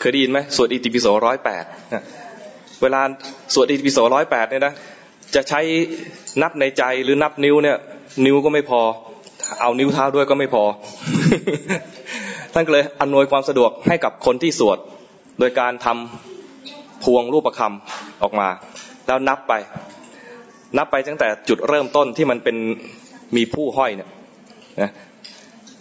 [0.00, 1.64] เคยได้ยินไหมสวดอิติปิโสร้อยแปด
[2.82, 3.00] เวลา
[3.54, 4.74] สวดอิติปิโสร้อยแปดเนี่ยนะ
[5.34, 5.60] จะใช้
[6.42, 7.78] นับในใจหรือนับนิ้วเนี่ย
[8.24, 8.80] นิ้วก็ไม่พอ
[9.60, 10.62] เอานิ้วเท้าด้วยก็ไม่พอ
[12.54, 14.78] ท่านก็เลยอำนวยความสะดวกให้กับคนที่สวด
[15.38, 18.48] โดยการทำพวงรูปประคำออกมา
[19.06, 19.52] แล้วนับไป
[20.78, 22.56] นับไปตั้งแต่จุดเริ่มต้นที่มันเป็น
[23.36, 24.08] มีผู้ห้อยเนี่ย
[24.80, 24.90] นะ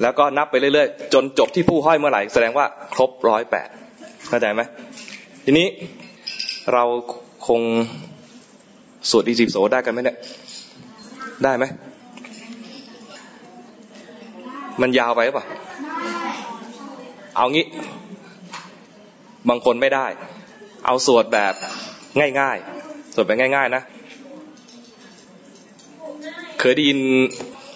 [0.01, 3.67] แล้วก็นับไปเรื่อยๆ จนจบที่ผู้ห้อยเมื่อไหร่ แสดงว่าครบร้อยแปด
[4.27, 4.61] เข้าใจไหม
[5.45, 5.67] ทีนี้
[6.73, 6.83] เรา
[7.47, 7.61] คง
[9.09, 10.17] สวดอีสิบโสได้กันไหมเนี่ย
[11.43, 11.65] ได้ไหม
[14.81, 15.45] มันยาวไปหรือเปล่า
[17.35, 17.65] เอางี้
[19.49, 20.05] บางคนไม่ได้
[20.85, 21.53] เอาสวดแบบ
[22.39, 23.83] ง่ายๆ สวดแบบง่าย ๆ นะ
[26.59, 26.99] เคยได้ยิน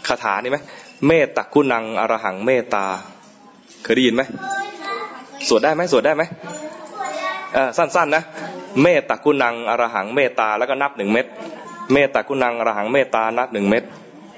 [0.07, 0.57] คาถานี้ไหม
[1.07, 2.85] เมตตากุนังอรหังเมตตา
[3.83, 4.23] เคยได้ยินไหม
[5.47, 6.23] สวดได้ไหมสวดได้ไหม
[7.53, 8.23] เออสั้นๆนะ
[8.81, 11.25] เมตตากุนังอรหังเมตตาแล้วก็นับหนึ่งเม็ด
[11.93, 13.83] เมตตากุนังอรหังเมตตานับหนึ่งเม็ด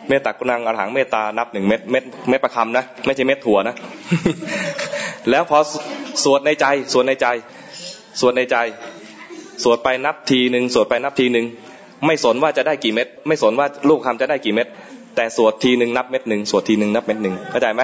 [0.09, 3.75] เมตตากุนังอรหังเมตตานับหนึ่งเม็ดเม็ดเม็ดประคำนะไม่ใช่เม็ดถั่วนะ
[5.29, 5.57] แล้วพอ
[6.23, 7.27] สวดในใจสวดในใจ
[8.19, 8.57] สวดในใจ
[9.63, 11.45] สวดไปนับทีหนึ่งสวดไปนับทีหนึ่ง
[12.05, 14.67] ไม่สนว่าจะได้กี่เม็ดไม่สนว่าลูกคำจะได้กี่เม็ด
[15.15, 17.81] แต่สวดทีหนึ่งนับเม็ดหนึ่งสวดทีหนึ่งนับเม็ดหนึ่งเข้าใจไหม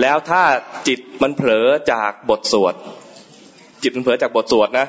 [0.00, 0.42] แล้วถ้า
[0.88, 2.74] จิตมันเผลอจากบทสวด
[3.82, 4.86] จิตมันเผลอจากบทสวดนะ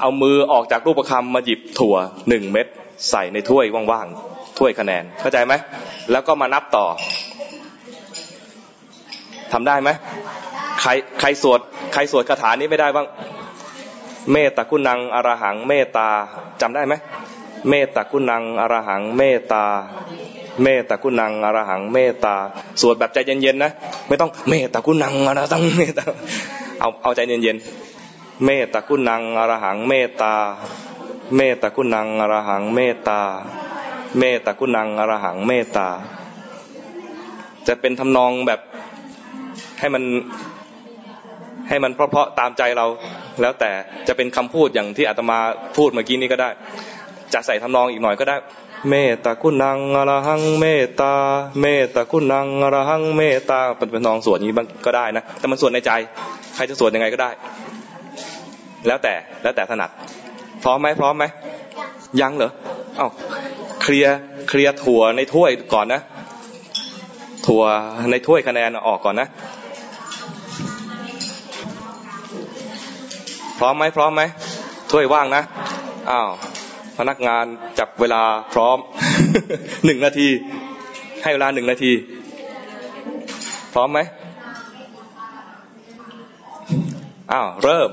[0.00, 1.96] เอามือออกจากรูประคำมาหยิบถั่ว
[2.28, 2.66] หนึ่งเม็ด
[3.10, 5.54] ใส่ในถ้วยว่างๆ ถ้วยคะแนน เข้าใจไหม
[6.10, 6.86] แล้วก็มานับต่อ
[9.52, 9.90] ทำได้ไหม
[10.80, 11.60] ใครใครสวด
[11.92, 13.06] ใครสวดคาถานี้ไม่ได้บ้าง
[14.32, 16.08] เมตตาคุณังอรหัง เมตตา
[16.60, 16.94] จำได้ไหม
[17.68, 19.64] เมตตาคุณังอรหัง เมตตา
[20.62, 22.34] เมตตาคุณังอรหัง เมตตา
[22.80, 23.72] สวดแบบใจเย็นๆนะ
[24.08, 26.04] ไม่ต้องเมตตาคุณังอรหังเมตตา
[26.80, 30.32] เอาเอาใจเย็นๆ เมตตาคุณังอรหัง เมตตา
[31.36, 33.20] เมตตากุณังอรหัง เมตตา
[34.18, 35.88] เมตตากุณังอรหังเมตตา
[37.68, 38.60] จะเป็นทำนองแบบ
[39.80, 40.02] ให้มัน
[41.68, 42.86] ให้มันเพราะๆตามใจเรา
[43.40, 43.70] แล้วแต่
[44.08, 45.38] จะเป็นคำพูดอย่างที่อาตมา
[45.76, 46.50] พูดเมื่อกี้นี้ก็ได้
[47.34, 48.36] จะใส่ทำนองอีกหน่อยก็ได้
[48.90, 51.12] เมตตากุณังอรหังเมตตา
[51.60, 54.54] เมตตากุณังอรหังเมตตาเป็นทำนองสวดนี้
[54.86, 55.92] ก็ได้นะแต่มันสวดในใจ
[56.54, 57.30] ใครจะสวดยังไงก็ได้
[58.86, 59.90] แล้วแต่แล้วแต่ถนัด
[60.62, 61.24] พร้อมไหมพร้อมไหม
[62.20, 62.50] ยังเหรอ
[62.98, 64.16] อ้าเค ลียร์
[64.48, 66.00] เคลียร์ถั่วในถ้วยก่อนนะ
[67.46, 67.62] ถั่ว
[68.10, 69.28] ในถ้วยคะแนนออกก่อนนะ
[73.58, 74.22] พร้อมไหมพร้อมไหม
[74.90, 75.42] ถ้วยว่างนะ
[76.10, 76.30] อ้าว
[76.98, 77.44] พนักงาน
[77.78, 78.22] จับเวลา
[78.52, 78.78] พร้อม
[79.84, 80.28] หนึ่งนาที
[81.22, 81.92] ให้เวลาหนึ่งนาที
[83.74, 84.00] พร้อมไหม
[87.32, 87.88] อ้าวเริ่ม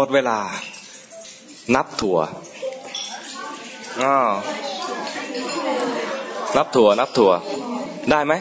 [0.00, 0.38] หมดเวลา
[1.74, 2.18] นับถั่ว
[4.02, 4.32] อ้าว
[6.56, 7.30] นับถั่ว นับถั่ว
[8.10, 8.32] ได้ไหม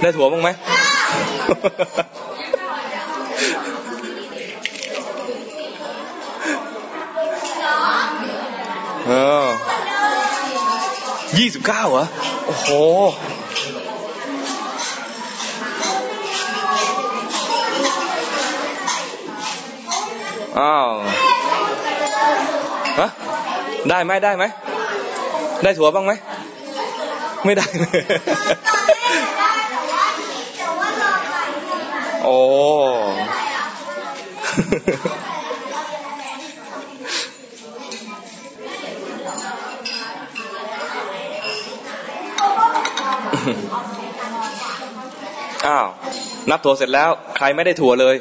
[0.00, 0.50] ได้ถั่วบ้างไหม
[9.06, 9.12] เอ
[9.44, 9.46] อ
[11.38, 12.06] ยี่สิบเก้าเหรอ
[12.46, 12.68] โอ้โห
[20.58, 20.90] อ้าว
[23.00, 23.08] ฮะ
[23.88, 24.44] ได้ไหมได้ไหม
[25.62, 26.12] ได้ถั่วบ้างไหม
[27.44, 28.00] ไม่ได้เลย
[32.24, 32.36] โอ้
[45.66, 45.86] อ้าว
[46.50, 48.16] นับถั่วเสร็จแล้ว ใครไม่ได้ถั่วเลย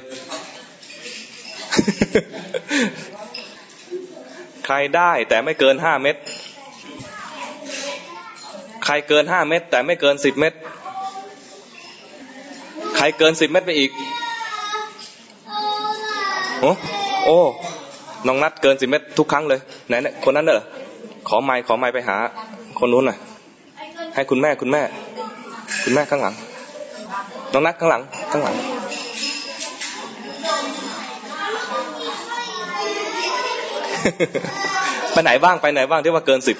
[4.65, 6.15] ใครได้แต่ไม่เกินห้าเม็ด
[8.85, 10.53] ใครเกินห้าเม็ดแต่ไม่เกินสิบเม็ด
[12.97, 13.91] ใครเกินสิบเม็ดไปอีก
[16.61, 16.71] โอ้
[17.25, 17.39] โอ้
[18.27, 20.65] น้องนัดเกินสิบเม็ดทุกครั้งเลยไหนเนี่ยคนนั้นเหรอ
[21.27, 22.17] ขอไม้ขอไม้ไปหา
[22.79, 23.17] คนนู้นหน่อย
[24.15, 24.81] ให้คุณแม่คุณแม่
[25.83, 26.35] คุณแม่ข้างหลัง
[27.53, 28.55] น้องนัดข้างหลัง ข้างหลัง
[35.13, 36.57] ไปไหนบ้างไปไหนบ้างที่ว่าเกินสิบ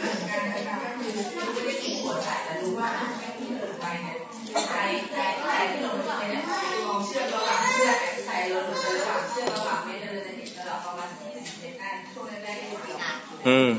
[13.48, 13.70] อืม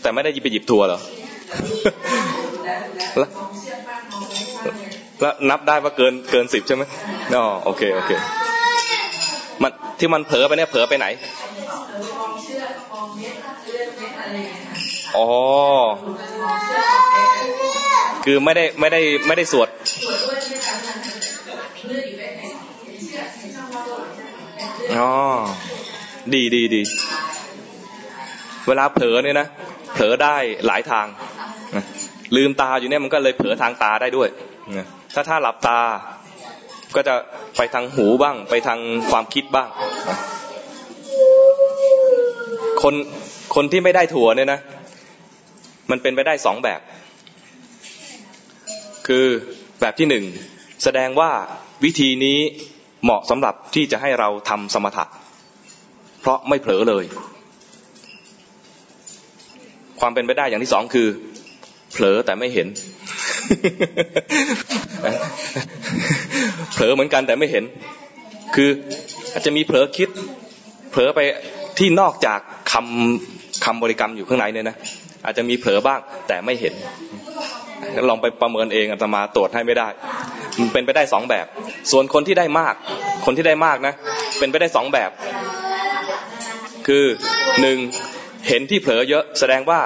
[0.00, 1.00] แต่ไม่ได้หยิบไปหยิบทัวร์เหรอ
[3.18, 3.30] แล้ว
[5.20, 6.82] แล้วนับได้ว่าเกินเกินสิบใช่ไหม
[7.34, 8.43] อ๋อโอเค โอเคมัน
[9.98, 11.06] ที่มันเผลอไปเนี่ยเผลอไปไหน
[15.16, 15.28] อ๋อ
[18.24, 19.68] คือไม่ได้ไม่ได้ไม่ได้สวด
[24.98, 25.10] อ๋อ
[26.34, 26.82] ดีดีดี
[28.66, 29.46] เวลาเผลอเนี่ยนะ
[29.94, 31.06] เผลอได้หลายทาง
[32.36, 34.28] ลืมตาอยู่เนี่ยมันก็เลยเผลอทางตาได้ด้วย
[35.14, 35.80] ถ้าถ้าหลับตา
[36.96, 37.14] ก็จะ
[37.56, 38.78] ไปทางหูบ้าง ไปทาง
[39.10, 39.68] ความคิดบ้าง
[42.82, 42.94] คน
[43.54, 44.60] คนที่ไม่ได้ถั่วเนี่ยนะ
[45.90, 46.80] มันเป็นไปได้สองแบบ
[49.06, 49.26] คือ
[49.80, 50.24] แบบที่หนึ่ง
[50.84, 51.30] แสดงว่า
[51.84, 52.38] วิธีนี้
[53.04, 55.04] เหมาะสำหรับที่จะให้เราทำสมถะ
[56.20, 57.04] เพราะไม่เผลอเลย
[60.00, 61.08] ความเป็นไปได้อย่างที่สองคือ
[61.92, 62.68] เผลอแต่ไม่เห็น
[66.84, 67.64] ลอเหมือนกันแต่ไม่เห็น
[68.54, 68.70] คือ
[69.32, 70.08] อาจจะมีเผลอคิด
[70.90, 71.20] เผลอไป
[71.78, 72.40] ที่นอกจาก
[72.72, 74.76] คำคำบริกรรมอยู่ข้างในเนี่ยนะ
[75.24, 76.74] อาจจะมีเผลอบ้างแต่ไม่เห็น
[78.08, 79.88] ลองไปประเมินเองอาตมาตรวจให้ไม่ได้
[80.60, 81.46] มันเป็นไปได้สองแบบ
[81.90, 82.74] ส่วนคนที่ได้มาก
[83.26, 83.94] คนที่ได้มากนะ
[84.38, 85.10] เป็นไปได้สองแบบ
[86.86, 87.04] คือ
[87.60, 87.78] หนึ่ง
[88.48, 89.80] เห็นที่เผลอเยอะ แสดงว่า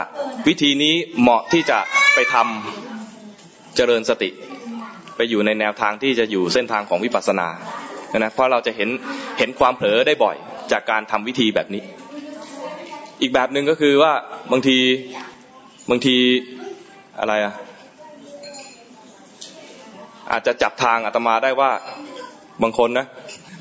[0.46, 1.78] วิธีนี้เหมาะที่จะ
[2.14, 4.30] ไปทำเจริญสติ
[5.18, 7.48] ไปอยู่ในแนวทางที่จะอยู่เส้นทางของวิปัสสนา
[8.18, 8.88] นะเพราะเราจะเห็น
[9.38, 10.36] เห็นความเผลอได้บ่อย
[10.72, 11.82] จากการทำวิธีแบบนี้
[13.20, 14.12] อีกแบบหนึ่งก็คือว่า
[14.52, 14.78] บางที
[15.90, 16.16] บางที
[17.20, 17.54] อะไรอะ
[20.30, 21.70] อาจจะจับทางอาตมาได้ว่า
[22.62, 23.06] บางคนนะ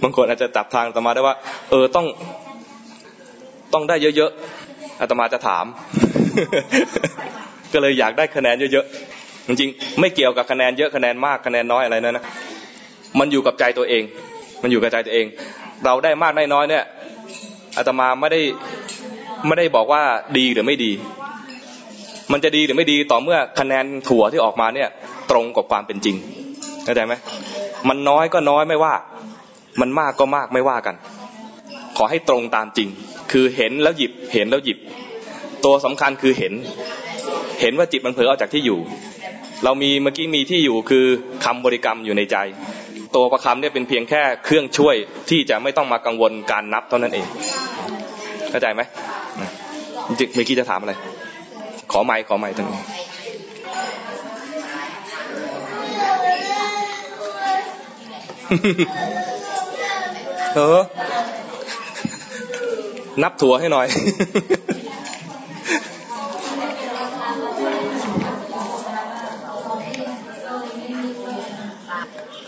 [0.04, 1.36] บางคนอาจจะจับทางอาตมาได้ว่า
[1.70, 2.06] เออต้อง
[3.74, 5.66] ต้องได้เยอะๆอาตมาจะถาม
[7.74, 9.17] ก็เลยอยากได้คะแนนเยอะๆ
[9.48, 12.26] จริงๆไม่เกี่ยวกับคะแนนเยอะคะแนนมากคะแนนน้อยอะไรนั่นนะ
[13.20, 14.04] มันอยู่กับใจตัวเอง
[14.62, 15.26] มันอยู่กับใจตัวเอง
[15.86, 16.84] เราได้มากได้น้อยเนี่ย
[17.78, 18.42] อาตมาไม่ได้
[19.48, 20.02] ไม่ได้บอกว่า
[20.38, 20.92] ดีหรือไม่ดี
[22.32, 24.90] มันจะดีหรือไม่ดีต่อเมื่อคะแนนถั่วที่ออกมาเนี่ย
[25.32, 26.16] ตรงกับความเป็นจริง
[26.84, 27.14] เข้าใจไหม
[27.90, 28.94] มันน้อยก็น้อยไม่ว่า
[29.82, 30.96] มันมากก็มากไม่ว่ากัน
[31.98, 32.90] ขอให้ตรงตามจริง
[33.32, 34.78] คือเห็นแล้วหยิบเห็นแล้วหยิบ
[35.66, 36.54] ตัวสำคัญคือเห็น
[37.62, 38.80] เห็นว่าจิตมันเผลอออกจากที่อยู่
[39.64, 41.06] เรามีเมื่อกี้มีที่อยู่คือ
[41.46, 42.38] คำบริกรรมอยู่ในใจ
[43.16, 44.96] ตัวประคำเนี่ยเป็นเพียงแค่เครื่องช่วย
[45.30, 47.28] ที่จะไม่ต้องมากังวลการนับเท่านั้นเอง
[48.50, 48.82] เข้าใจไหม
[50.20, 50.94] จิเมื่อกี้จะถามอะไร
[51.92, 52.82] ขอไม้ขอไม้ทั้งนี้
[60.56, 60.80] เออ
[63.24, 63.88] นับถั่วให้หน่อย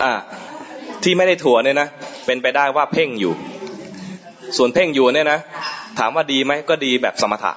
[0.03, 0.13] อ่า
[1.03, 1.87] ที่ไม่ได้ถั่วเนี่ยนะ
[2.25, 3.33] เป็นไปได้ว่าเพ่งอยู่
[4.57, 5.39] ส่วนเพ่งอยู่เนี่ยนะ
[5.99, 7.51] ถามว่าดีไหมก็ดีแบบสมถะ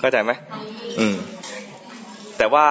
[0.00, 0.32] เข้าใจไหม
[1.00, 1.16] อืม
[2.38, 2.66] แต่ว่า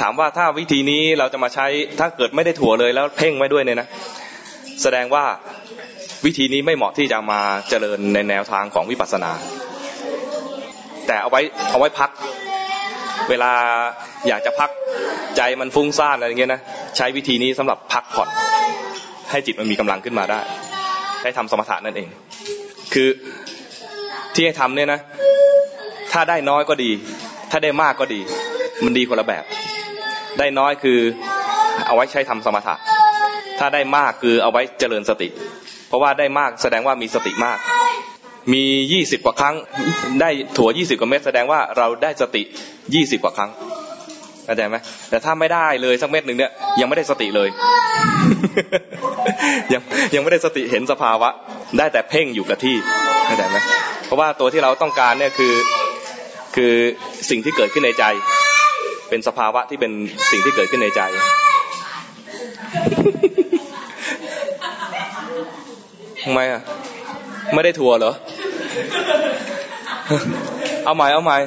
[0.00, 1.66] ถามว่าถ้าวิธีนี้เราจะมาใช้
[1.98, 3.88] ถ้าเกิดไม่ได้ถั่วเลยแล้วเพ่งไว้ด้วยเนี่ยนะ
[4.82, 5.24] แสดงว่า
[6.24, 9.32] วิธีนี้ไม่เหมาะที่จะมาเจริญในแนวทางของวิปัสสนา
[11.06, 12.10] แต่เอาไว้เอาไว้พัก
[13.30, 13.52] เวลา
[14.28, 14.70] อยากจะพัก
[15.36, 16.60] ใจมันฟุ้งซ่านอะไรเงี้ยนะ
[16.96, 18.28] ใช้วิธีนี้สำหรับพักผ่อน
[19.30, 20.40] ให้จิตมันมีกำลังขึ้นมาได้
[21.22, 22.08] ให้ทำสมถะนั่นเอง
[22.94, 23.08] คือ
[24.34, 25.00] ที่ให้ทำเนี่ยนะ
[26.12, 26.90] ถ้าได้น้อยก็ดี
[27.50, 28.20] ถ้าได้มากก็ดี
[28.84, 29.44] มันดีคนละแบบ
[30.38, 30.98] ได้น้อยคือ
[31.86, 32.74] เอาไว้ใช้ทำสมถะ
[33.58, 35.28] ถ้าได้มากคือเอาไว้เจริญสติ
[35.88, 37.58] เพราะว่าได้มากแสดงว่ามีสติมาก
[38.52, 39.54] มียี่สิบกว่าครั้ง
[40.20, 42.42] ได้ถั่วยี่สิบกว่าเม็ดแสดงว่าเราได้สติ
[42.94, 43.50] ยี่สิบกว่าครั้ง
[44.44, 44.76] เข้าใจไหม
[45.10, 47.48] แต่ถ้าไม่ได้เลยสักเม็ดหนึ่งเนี่ยยังไม่ได้สติเลย
[49.72, 49.82] ยัง
[50.14, 51.28] ยังไม่ได้สติเห็นสภาวะ
[51.78, 52.76] ได้แต่เพ่งอยู่กับที่
[53.26, 53.58] เข้าใจไหม
[54.06, 55.54] เพราะว่าตัวที่เราต้องการเนี่ยคือ
[56.56, 56.72] คือ
[57.30, 58.04] สิ่งที่เกิดขึ้นในใจ
[59.08, 59.92] เป็นสภาวะที่เป็น
[60.30, 61.02] สิ่งที่เกิดขึ้นในใจ
[66.24, 66.62] ทำไมอะ
[67.54, 68.12] ไม่ได้ทัวร์เหรอ
[70.84, 71.38] เอาใหม่เอาใหม่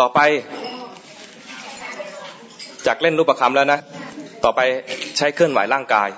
[0.00, 0.20] ต่อไป
[2.86, 3.80] จากเล่นรูปประคำแล้วนะ
[4.44, 4.60] ต่อไป
[5.18, 6.08] ใช้เคลื่อนไหวร่างกาย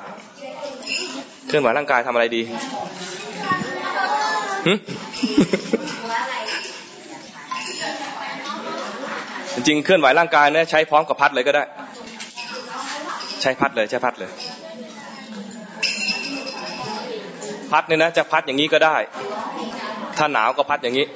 [1.49, 2.43] เคลื่อนไหวร่างกายทำอะไรดี
[9.67, 11.65] จริงเคลื่อนไหวร่างกายเนี่ยใช้พร้อมกับพัดเลยก็ได้
[13.43, 14.31] ใช้พัดเลย ใช้พัดเลย
[17.73, 18.97] พัดเนี่ยนะจะพัดอย่างนี้ก็ได้
[20.19, 21.07] ถ้าหนาวก็พัดอย่างนี้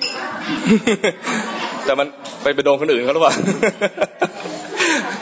[1.84, 2.06] แต่มัน
[2.42, 3.34] ไปไปโดนคนอื่นเขาหรือเปล่า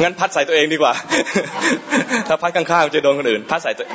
[0.03, 0.93] งั้นพัดใส่ตัวเองดีกว่า
[2.29, 3.87] ถ้าพัดข้างๆจะโดนคนอื่น พัดใส่ตัว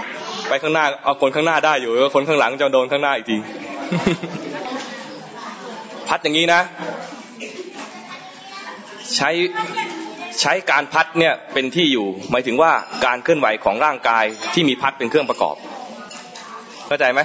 [0.48, 3.38] ไปข้างหน้าเอาคนข้างหน้าได้อยู่คนข้างหลังจะโดนข้างหน้าอีกที
[6.10, 6.62] พัดอย่างนี้นะ
[9.16, 9.30] ใช้
[10.42, 12.72] ใช้การพัดเนี่ยเป็นที่อยู่ หมายถึงว่า
[13.06, 15.56] การเคลื่อนไหวของร่างกายที่มีพัดเป็นเครื่องประกอบ
[16.94, 17.22] เข้าใจไหม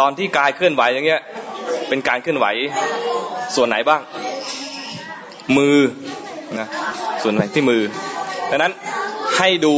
[0.00, 1.20] ตอนที่กายเคลื่อนไหวอย่างเงี้ย
[1.88, 2.46] เป็นการเคลื่อนไหว
[3.54, 4.00] ส่วนไหนบ้าง
[5.56, 5.76] มือ
[6.60, 6.68] นะ
[7.22, 7.82] ส่วนไหนที่มือ
[8.50, 8.72] ดังนั้น
[9.38, 9.74] ให้ดู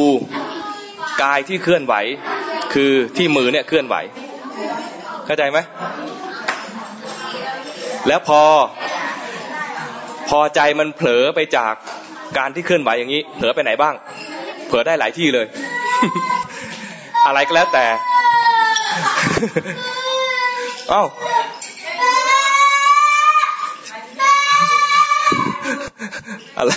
[1.23, 1.95] กายที่เคลื่อนไหว
[2.75, 3.97] คือที่มือเนี่ยเคลื่อนไหว
[5.27, 5.59] เข้าใจไหม
[8.09, 8.43] แล้วพอ
[10.29, 11.75] พอใจมันเผลอไปจาก
[12.39, 13.95] การที่เคลื่อนไหวอย่างนี้ เผลอไปไหนบ้าง
[14.69, 15.47] เผลอได้หลายที่เลย
[17.27, 17.87] อะไรก็แล้วแต่
[20.91, 21.03] เอ้า
[26.59, 26.73] อะไร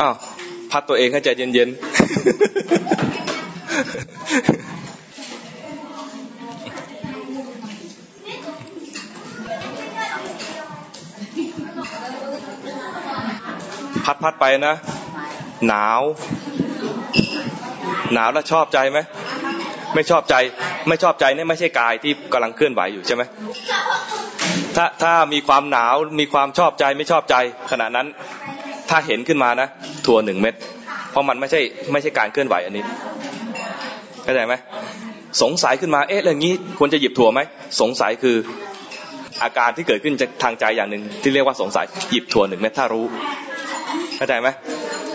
[0.00, 0.14] อ้าว
[0.70, 1.78] พัดตัวเองให้ใจเย็นๆ
[14.04, 14.74] พัดพัดไปนะ
[15.68, 16.00] หนาว
[18.14, 18.98] หนาวแล้วชอบใจไหม
[19.94, 20.34] ไม่ชอบใจ
[20.88, 23.22] ไม่ชอบใจนี่ไม่ใช่กายที่กำลังเคลื่อนไหวอยู่ใช่ไหม
[24.76, 27.36] ถ้าถ้ามีความหนาวมีความชอบใจไม่ชอบใจ
[27.70, 28.06] ขณะนั้น
[28.90, 29.68] ถ้าเห็นขึ้นมานะ
[30.06, 30.54] ถั่วหนึ่งเม็ด
[31.10, 31.60] เพราะมันไม่ใช่
[31.92, 32.84] ไม่ใช่การเคลื่อนไหวอันนี้
[34.24, 34.54] เข้าใจไหม
[35.42, 37.40] สงสัยขึ้นมาเอ๊ะเรื่องนี้ควรจะหยิบถั่วไหม
[37.80, 38.36] สงสัยคือ
[39.42, 43.04] อาการที่เกิดขึ้นจากทางใจอย่างหนึ่งที่เรียกว่าสงสัยหยิบถั่วหนึ่งเม็ดถ้ารู้
[44.16, 44.48] เข้าใจไหม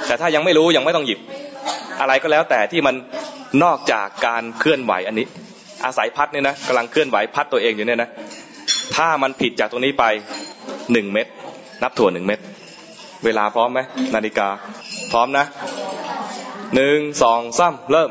[0.07, 1.19] แต่ถ้ายังไม่รู้ยังไม่ต้องหยิบ
[2.01, 2.95] อะไรก็แล้วแต่ที่มัน
[3.63, 5.25] นอกจากการเคลื่อนไหวอันนี้
[5.85, 8.09] อาศัยพัดเนี่ยนะกำลังเคลื่อนไหวพัดตัวเองอยู่เนี่ยนะ
[8.95, 10.05] ถ้ามันผิดจากตรงนี้ไป
[10.93, 11.27] หนึ่งเม็ด
[11.83, 12.39] นับถั่วหนึ่งเม็ด
[13.25, 13.79] เวลาพร้อมไหม
[14.15, 14.47] นาฬิกา
[15.11, 15.45] พร้อมนะ
[16.75, 18.09] หนึ่งสองสามเริ่ม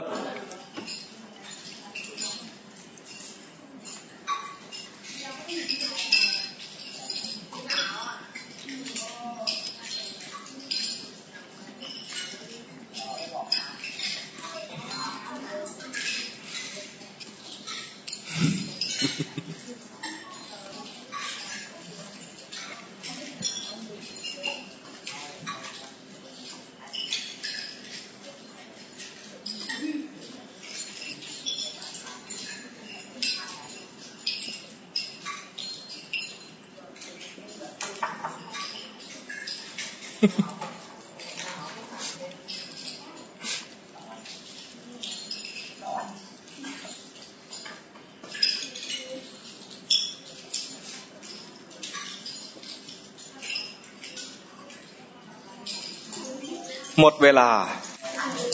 [57.27, 57.51] เวลา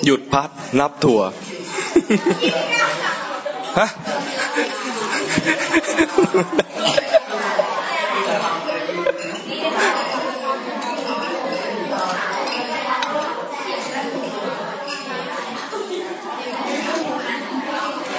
[0.04, 0.48] หยุดพัด
[0.80, 1.20] นับถั่ว
[3.78, 3.88] ฮะ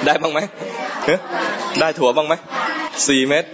[0.06, 0.40] ได้บ้างไหม
[1.80, 2.34] ได้ถั่วบ้างไหม
[3.08, 3.46] สี่เม็ด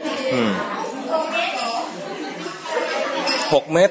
[3.54, 3.90] หกเม็ด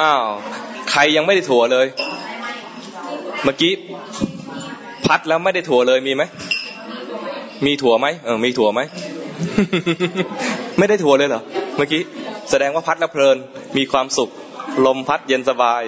[0.00, 0.24] อ้าว
[0.90, 1.86] ใครยังไม่ได้ถั่วเลย
[3.44, 3.72] เมื่อกี้
[5.06, 6.22] พัดแล้วไม่ได้ถั่วเลยมีไหม
[7.66, 8.80] มีถั่วไหมเออ มีถั่วไหม
[10.78, 11.42] ไม่ได้ถั่วเลยเหรอ
[11.76, 12.02] เมื่อกี้
[12.50, 13.36] แสดงว่าพัดแล้วเพลิน
[13.76, 14.30] มีความสุข
[14.86, 15.82] ลมพัดเย็นสบาย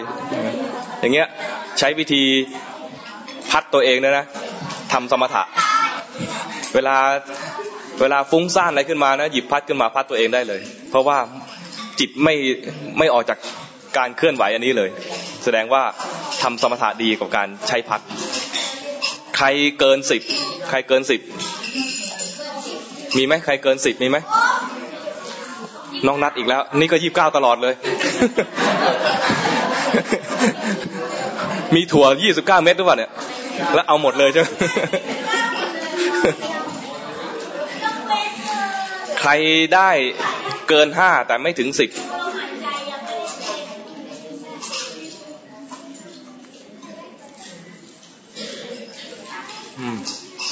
[1.00, 1.28] อย่างเงี้ย
[1.78, 2.22] ใช้วิธี
[3.50, 4.26] พัดตัวเองนะนะ
[4.92, 5.42] ทำสมถะ
[6.74, 6.96] เวลา
[8.00, 10.60] เวลาฟุ้งซ่านอะไรขึ้นมานะหยิบพัดขึ้นมาพัดตัวเองได้เลย
[10.90, 11.18] เพราะว่า
[11.98, 12.34] จิตไม่
[12.98, 13.38] ไม่ออกจาก
[13.98, 14.90] การเคลื่อนไหวอันนี้เลย
[15.44, 15.82] แสดงว่า
[16.42, 18.00] ทำสมถะดีกว่าการใช้พัด
[19.36, 19.46] ใคร
[19.78, 20.22] เกินสิบ
[20.70, 21.20] ใครเกินสิบ
[23.16, 24.16] มีไหมใครเกินสิบมีไหม
[26.06, 27.74] น้องนัดอีกแล้ว นี่ก็ยี่บเก้าตลอดเลย
[31.74, 33.10] มีถั่วยี่สิบเก้าเม็ดหรือเปล่าเนี่ย
[33.74, 34.48] แล้วเอาหมดเลยใช่ไหม
[39.20, 39.30] ใคร
[39.74, 39.90] ได้
[40.68, 41.90] เกินห้าแต่ไม่ถึงสิบ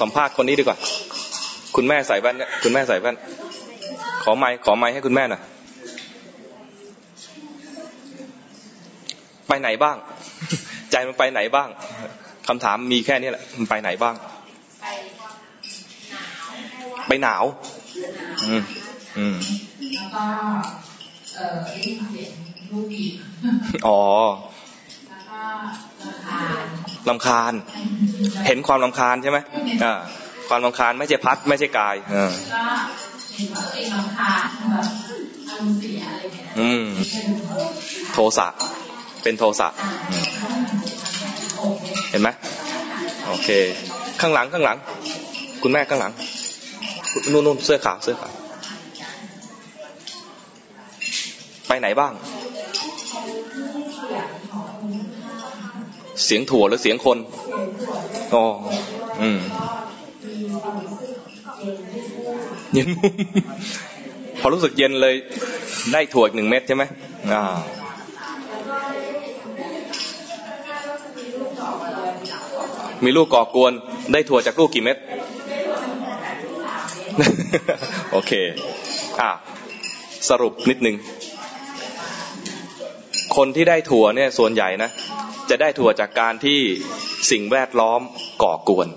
[0.01, 0.79] สัมภาษณ์คนนี้ดีกว่า
[1.77, 3.17] คุณแม่ใส่แว่นเนี่ยคุณแม่ใส่แว่น
[4.23, 5.43] ขอไม้ขอไม้ให้คุณแม่หน่อย
[9.49, 9.97] ไปไหนบ้าง
[10.91, 11.69] ใจมันไปไหนบ้าง
[12.49, 14.15] คำถามมีแค่นี้แหละ มันไปไหนบ้าง
[17.09, 17.45] ไปหนาว
[18.49, 18.63] อืม
[19.19, 19.37] อืม
[19.95, 20.25] แล้วก็
[21.37, 22.33] เอ่อได้ยินเสียง
[22.71, 23.13] ลูกบีบ
[23.87, 24.01] อ๋อ
[24.50, 25.61] แล้วก็
[26.09, 26.65] ราคาญ
[27.09, 27.53] ลำคาญ
[28.47, 29.39] เห็นความลำคาญใช่ไหม
[29.85, 29.95] อ่า
[30.49, 32.65] ความลำคาญไม่ใช่พัดไม่ใช่กายอ่าก็
[33.37, 34.87] เห็นว่าตัวเองรำคาญแบบ
[35.49, 36.85] อารมณ์เสียอะไรเงี้ยอืม
[38.13, 38.47] โทสะ
[39.23, 39.69] เป็นโทสะ
[40.11, 40.25] อืม
[42.11, 42.29] เห็นไหม
[43.29, 43.49] โอเค
[44.21, 44.77] ข้างหลังข้างหลัง
[45.63, 46.13] คุณแม่ข้างหลัง
[47.33, 48.33] นู่นนู่นเสื้อขาวเสื้อขาว
[51.69, 52.13] ไปไหนบ้าง
[56.25, 57.19] เสียงถั่วหรือเสียงคน
[58.35, 58.45] อ๋อ
[59.23, 59.39] อืม
[62.73, 62.89] เย็น
[64.41, 65.15] พอรู้สึกเย็นเลย
[65.93, 66.85] ได้ถั่วอีกหนึ่งเม็ดใช่ไหม
[67.33, 67.43] อ่า
[73.05, 73.73] มีลูกก่อกวน
[74.13, 74.97] ได้ถั่วจากลูกกี่เม็ด
[78.13, 78.33] โอเค
[79.21, 79.31] อะ
[80.29, 80.97] สรุปนิดนึง
[83.37, 84.91] คนที่ได้ถั่วเนี่ยส่วนใหญ่นะ
[85.51, 86.59] จะได้ถั่วจากการที่
[87.31, 88.01] สิ่งแวดล้อม
[88.43, 88.89] ก่อกวน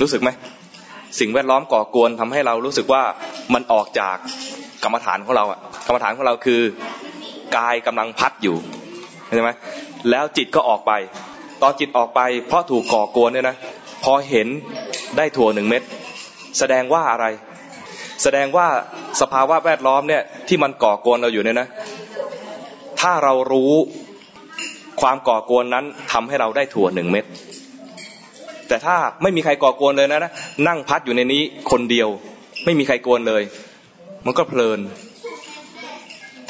[0.00, 0.30] รู้สึกไหม
[1.20, 3.02] สิ่งแวดล้อมก่อกวนทำให้เรารู้สึกว่า
[3.54, 4.16] มันออกจาก
[4.84, 6.62] กรรมฐานของเราอะกรรมฐานของเราคือ
[7.56, 8.56] กายกำลังพัดอยู่
[9.34, 9.50] ใช่ไหม
[10.10, 10.92] แล้วจิตก็ออกไป
[11.62, 13.56] ตอนจิตออกไป เพราะถูกก่อกวนเนี่ยนะ
[14.04, 14.48] พอเห็น
[15.16, 15.82] ได้ถั่วหนึ่งเม็ด
[16.58, 17.26] แสดงว่าอะไร
[18.22, 18.66] แสดงว่า
[19.20, 21.68] สภาวะแวดล้อมเนี่ยที่มันก่อกวนเราอยู่เนี่ยนะ
[23.00, 23.74] ถ้าเรารู้
[25.00, 27.24] ความก่อกวนนั้นทำให้เราได้ถั่วหนึ่งเม็ด
[28.68, 30.32] แต่ถ้าไม่มีใครก่อกวนเลยนะนะ
[30.68, 32.08] นั่งพัดอยู่ในนี้คนเดียว
[32.64, 33.42] ไม่มีใครกวนเลย
[34.26, 34.80] มันก็เพลิน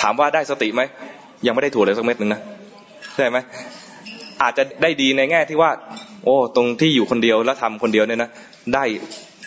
[0.00, 0.82] ถามว่าได้สติไหม
[1.46, 2.40] ยังไม่ได้ถั่วเลยสักเม็ดหนึ่งนะ
[3.16, 3.38] ใช่ไหม
[4.42, 5.70] อาจจะได้ดีในแง่ที่ว่า
[6.24, 8.30] โอ้ตรงที่อยู่คนเดียวแล้วทำคนเดียวเนี่ยนะ
[8.74, 8.84] ได้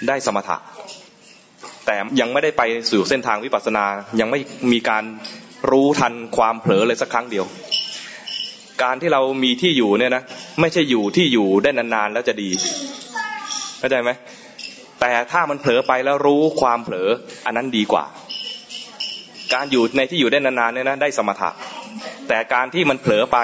[0.08, 0.58] ได้สมถะ
[1.86, 3.86] แต่ยังไม่ได้ไปสู่เส้นทางวิปัสสนา
[4.20, 4.40] ยังไม่
[4.72, 5.04] มีการ
[5.72, 7.46] รู้ทันความเผลอเลยสักครั้งเดียว
[8.82, 10.24] การที่เรามีที่อยู่เนี่ยนะ
[10.62, 12.50] ไม่ใช่อยู่ที่อยู่ได้นานๆแล้วจะดี
[13.80, 14.12] เข้าใจไหม
[15.02, 17.10] แต่ถ้ามันเผลอไปแล้วรู้ความเผลอ
[17.46, 18.06] อันนั้นดีกว่า
[19.54, 21.50] การอยู่ในที่อยู่ได้นานๆเนี่ยนะได้สมถะ
[22.28, 23.38] แต่การที่มันเผลอไป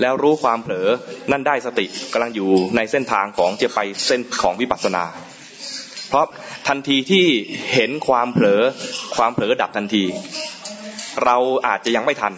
[0.00, 0.88] แล้วรู้ความเผลอ
[1.30, 5.04] นั่นได้สติกำลังอยู่ในเส้นทางของจะไปเส้นของวิปัสสนา
[6.08, 6.26] เพราะ
[6.68, 7.26] ทันทีที่
[7.74, 8.62] เห็นความเผลอ
[9.16, 10.04] ความเผลอดับทันที
[11.24, 12.32] เราอาจจะยังไม่ทัน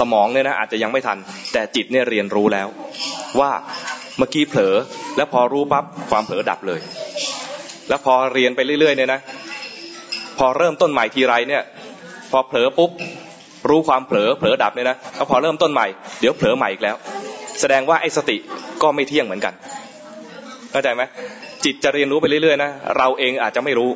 [0.00, 1.18] สมองเนี่ยนะอาจจะยังไม่ทัน
[1.52, 2.66] แต่จิตเนี่ยเรียนรู้แล้ว
[3.40, 3.50] ว่า
[4.18, 4.74] เมื่อกี้เผลอ
[5.16, 6.80] แล้วพอรู้ปั๊บความเผลอดับเลย
[7.88, 9.20] แล้วพอเรียนไปเรื่อยๆเนี่ยนะ
[10.38, 11.62] พอเริ่มต้นใหม่ทีไรเนี่ย
[12.30, 12.90] พอเผลอปุ๊บ
[13.68, 15.86] รู้ความเผลอเผลอดับเนี่ยนะแล้วพอเริ่มต้นใหม่
[16.20, 16.96] เดี๋ยวเผลอใหม่อีกแล้ว
[17.60, 18.36] แสดงว่าไอ้สติ
[18.82, 19.54] ก็ไม่เที่ยงเหมือนกัน
[20.72, 21.02] เข้าใจไหม
[21.64, 23.90] จิตจะเรียนรู้ไปเรื่อยๆนะเราเองอาจจะไม่รู้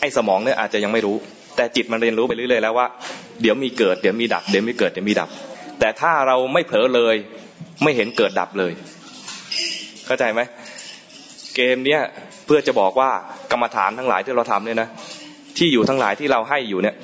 [0.00, 1.16] ไอ้สมองเนี่ยอาจจะยังไม่รู้
[1.56, 2.86] แต่จิตมันเรียนรู้ไปเรื่อยๆแล้วว่า
[3.42, 5.28] เดี๋ยวมีเกิดเดี๋ยวมีดับ เดี๋ยวมีเกิดเดี๋ยวมีดับ
[5.80, 7.16] แต่ถ้าเราไม่เผลอเลย
[7.82, 8.72] ไม่เห็นเกิดดับเลย
[10.06, 10.40] เข้าใจไหม
[11.56, 12.00] เกมเนี้ย
[12.46, 13.10] เพื่อจะบอกว่า
[13.52, 14.88] กรรมฐานทั้งหลายที่เราทำเนี่ยนะ
[15.58, 16.94] ที่อยู่ทั้งหลายที่เราให้อยู่เนี่ย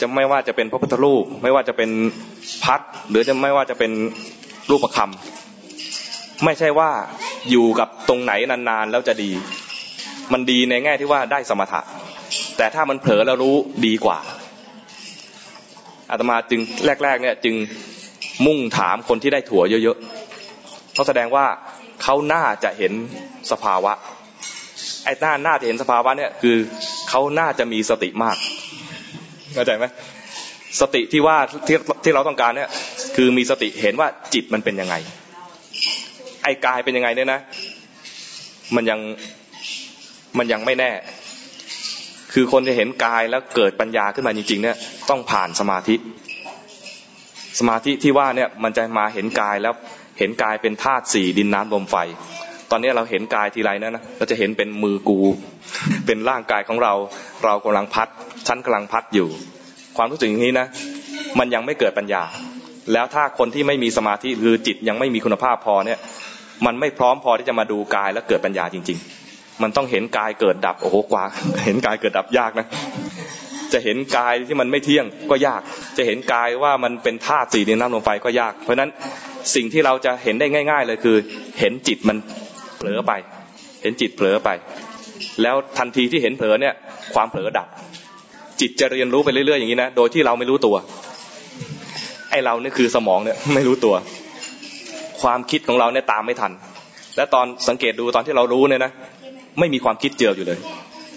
[0.00, 1.90] จะไม่ว่าจะเป็นพระพุทธรูป ไม่ว่าจะเป็น
[2.64, 2.80] พัด
[3.10, 3.92] หรือจะไม่ว่าจะเป็น
[4.70, 6.90] รูปประคำไม่ใช่ว่า
[7.50, 9.30] อยู่กับตรงไหนนานๆแล้วจะดี
[10.32, 11.80] มันดีในแง่ที่ว่าได้สมถะ
[12.56, 14.18] แต่ถ้ามันเผลอแล้วรู้ดีกว่า
[16.12, 16.60] อาตมาจึง
[17.02, 17.54] แรก ๆ เนี่ยจึง
[18.46, 21.46] มุ่งถามคนที่ได้ถั่วเยอะๆเขาแสดงว่า
[22.02, 22.92] เขาน่าจะเห็น
[23.50, 23.92] สภาวะ
[25.04, 26.56] ไอ้หน้าน่าจะเห็นสภาวะเนี่ยคือ
[27.08, 28.36] เขาน่าจะมีสติมาก
[29.54, 29.84] เข้าใจไหม
[30.80, 31.36] สติที่ว่า
[31.66, 32.70] ที่ที่เราต้องการเนี่ย
[33.16, 34.94] คือมีสติเห็นว่าจิตมันเป็นยังไง
[36.44, 37.40] ไอ้กายเป็นยังไงเนี่ยนะ
[38.76, 39.00] มันยัง
[40.38, 40.90] มันยังไม่แน่
[42.32, 44.76] คือคนจะเห็นกายแล้วเกิดปัญญาขึ้นมาจริง ๆ เนี่ย
[45.10, 45.96] ต้องผ่านสมาธิ
[47.58, 49.74] สมาธิที่ว่าเนี่ยมันจะมาเห็นกายแล้ว
[50.18, 51.96] เห็นกายเป็นธาตุสี่ดินน้ำลมไฟ
[52.70, 55.18] ตอนนี้เราเห็นกายทีไรนะนะเราจะเห็นเป็นมือกู
[56.06, 56.92] เป็นร่างกายของเรา
[57.44, 58.08] เรากำลังพัด
[58.46, 59.28] ชั้นกำลังพัดอยู่
[59.96, 60.66] ความรู้สึกอย่างนี้นะ
[61.38, 62.22] มันยังไม่เกิดปัญญา
[62.92, 65.98] แล้วถ้าคนที่ไม่มีสมาธิคือจิตยังไม่มีคุณภาพพอเนี่ย
[66.66, 69.21] มันไม่พร้อมพอที่จะมาดูกายแล้วเกิดปัญญาจริง ๆ
[69.62, 71.24] มันต้องเห็นกายเกิดดับโอ้โหกว่า
[71.64, 72.66] เห็นกายเกิดดับยากนะ
[73.72, 75.60] จะเห็นกายที่มันไม่เที่ยงก็ยาก
[75.96, 78.90] จะเห็นกายว่ามันเป็นธาตุสี่ดินน้ำลมไฟก็ยาก เพราะนั้น
[79.54, 81.16] สิ่งที่เราจะเห็นได้ง่าย ๆ เลยคือ
[81.60, 82.16] เห็นจิตมัน
[82.78, 83.12] เผลอไป
[83.82, 84.48] เห็นจิตเผลอไป
[85.42, 86.74] แล้วทันทีที่เห็นเผลอเนี่ย
[87.14, 87.68] ความเผลอดับ
[88.60, 90.76] จิตจะเรียนรู้ไปเรื่อยๆอย่างนี้นะโดยที่เราไม่รู้ตัว
[92.30, 93.94] ไอเราเนี่ยคือสมองเนี่ยไม่รู้ตัว
[95.22, 96.52] ความคิดของเราเนี่ยตามไม่ทัน
[97.16, 98.92] และตอนสังเกตดูตอนที่เรารู้เนี่ยนะ
[99.58, 100.58] ไม่มีความคิดเจืออยู่เลย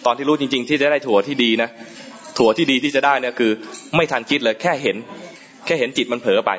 [0.06, 1.70] ตอนที่รู้จริง ๆ ที่จะได้ถั่วที่ดีนะ
[2.38, 3.52] ถั่วที่ดีที่จะได้เนี่ยคือ
[3.96, 4.98] ไม่ทันคิดเลยแค่เห็น
[5.66, 6.52] แค่เห็นจิตมันเผลอไป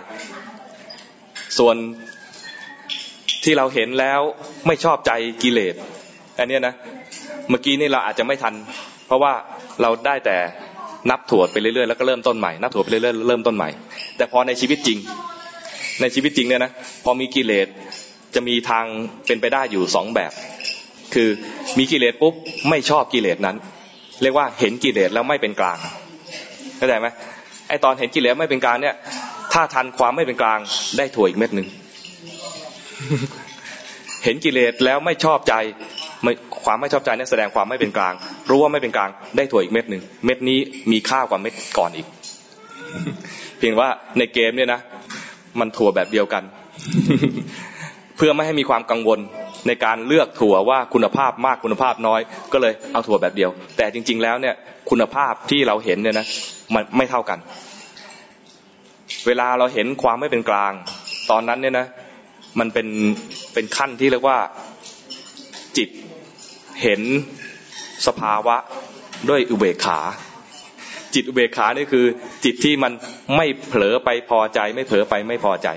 [1.58, 1.76] ส่วน
[3.44, 4.20] ที่เราเห็นแล้ว
[4.66, 5.12] ไม่ชอบใจ
[5.42, 5.74] กิเลส
[6.38, 6.74] อันนี้นะ
[7.50, 8.54] เมื่อกี้นี่เราอาจจะไม่ทัน
[9.06, 9.32] เพราะว่า
[9.82, 10.36] เราได้แต่
[11.10, 13.68] นับถั่วไปเรื่อยๆแล้วก็เริ่มต้นใหม่นับถั่วไปเรื่อยๆเริ่มต้นใหม่
[14.16, 14.98] แต่พอในชีวิตจริง
[16.00, 16.72] ในชีวิตจริงเนี่ยนะ
[17.04, 17.68] พอมีกิเลส
[18.34, 18.84] จะมีทาง
[19.26, 20.32] เป็นไปได้อยู่สองแบบ
[21.14, 21.28] คือ
[21.78, 22.34] มีกิเลสปุ๊บ
[22.70, 23.56] ไม่ชอบกิเลสนั้น
[24.22, 25.78] เรียกว่าเห็นกิเลสแล้วไม่เป็นกลาง
[26.76, 27.08] เข้าใจไหม
[27.68, 28.94] ไอตอนเห็นกิเลสไม่เป็นกลางเนี่ย
[29.52, 30.58] ถ้าทันความไม่เป็นกลาง
[30.96, 31.68] ได้ถั่วอีกเม็ดหนึ่ง
[34.24, 35.54] เห็นกิเลสแล้วไม่ชอบใจ
[36.64, 38.14] ความไม่ชอบใจนี่แสดงความไม่เป็นกลาง
[38.50, 40.58] รู้ว่าไม่เป็นกลางได้ถั่วอีกเม็ดหนึ่งเม็ดนี้
[40.90, 42.06] มีค่ากว่าเม็ดก่อนอีก
[43.58, 43.88] เพียงว่า
[44.18, 44.80] ในเกมเนี่ยนะ
[45.60, 46.42] มันถั่วแบบเดียวกัน
[48.16, 49.18] เพื่อไม่ให้มีความกังวล
[49.66, 52.20] ในการเลือกถั่วว่าคุณภาพมากคุณภาพน้อย
[52.52, 54.54] ก็เลยเอาถั่วแบบเดียว แต่จริง ๆ แล้วเนี่ย
[54.90, 56.26] คุณภาพที่เราเห็นเนี่ยนะ
[56.74, 57.38] มันไม่เท่ากัน
[59.26, 60.72] เวลาเราเห็นความไม่เป็นกลาง
[61.30, 61.86] ตอนนั้นเนี่ยนะ
[62.58, 62.88] มันเป็น
[63.54, 64.38] เป็นขั้นที่เรียกว่า
[65.76, 65.88] จิต
[66.82, 67.00] เห็น
[68.06, 68.56] สภาวะ
[69.28, 69.98] ด้วยอุเบกขา
[71.14, 72.04] จิตอุเบกขานี่คือ
[72.44, 72.92] จิตที่มัน
[73.36, 75.68] ไม่เผลอไปพอใจ ไม่เผลอไปไม่พอใจ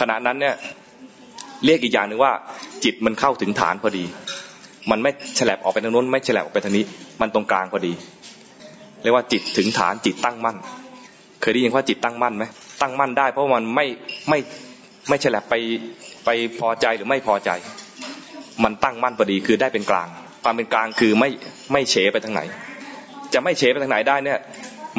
[0.00, 0.54] ขณะนั้นเนี่ย
[1.64, 2.32] เรียกอีกอย่างหนึ่งว่า
[2.84, 4.04] จิตมันเข้าถึงฐานพอดี
[4.90, 6.84] มันไม่ฉลับออกไปทางโน้น ไม่ฉลับออกไปทางนี้
[7.20, 7.92] มันตรงกลางพอดี
[9.02, 10.56] เรียกว่าจิตถึงฐานจิตตั้งมั่น
[11.40, 12.44] เคยได้ยินว่าจิตตั้งมั่นไหม
[12.80, 13.86] ตั้งมั่นได้ เพราะมันไม่
[14.28, 14.38] ไม่
[15.08, 15.54] ไม่ฉลับไป
[16.24, 17.50] ไปพอใจหรือไม่พอใจ
[18.64, 20.08] มันตั้งมั่นพอดีคือได้เป็นกลาง
[20.44, 21.30] ความเป็นกลางคือไม่
[21.72, 22.40] ไม่เฉไปทางไหน
[23.34, 24.38] จะไม่เฉไปทางไหนได้เนี่ย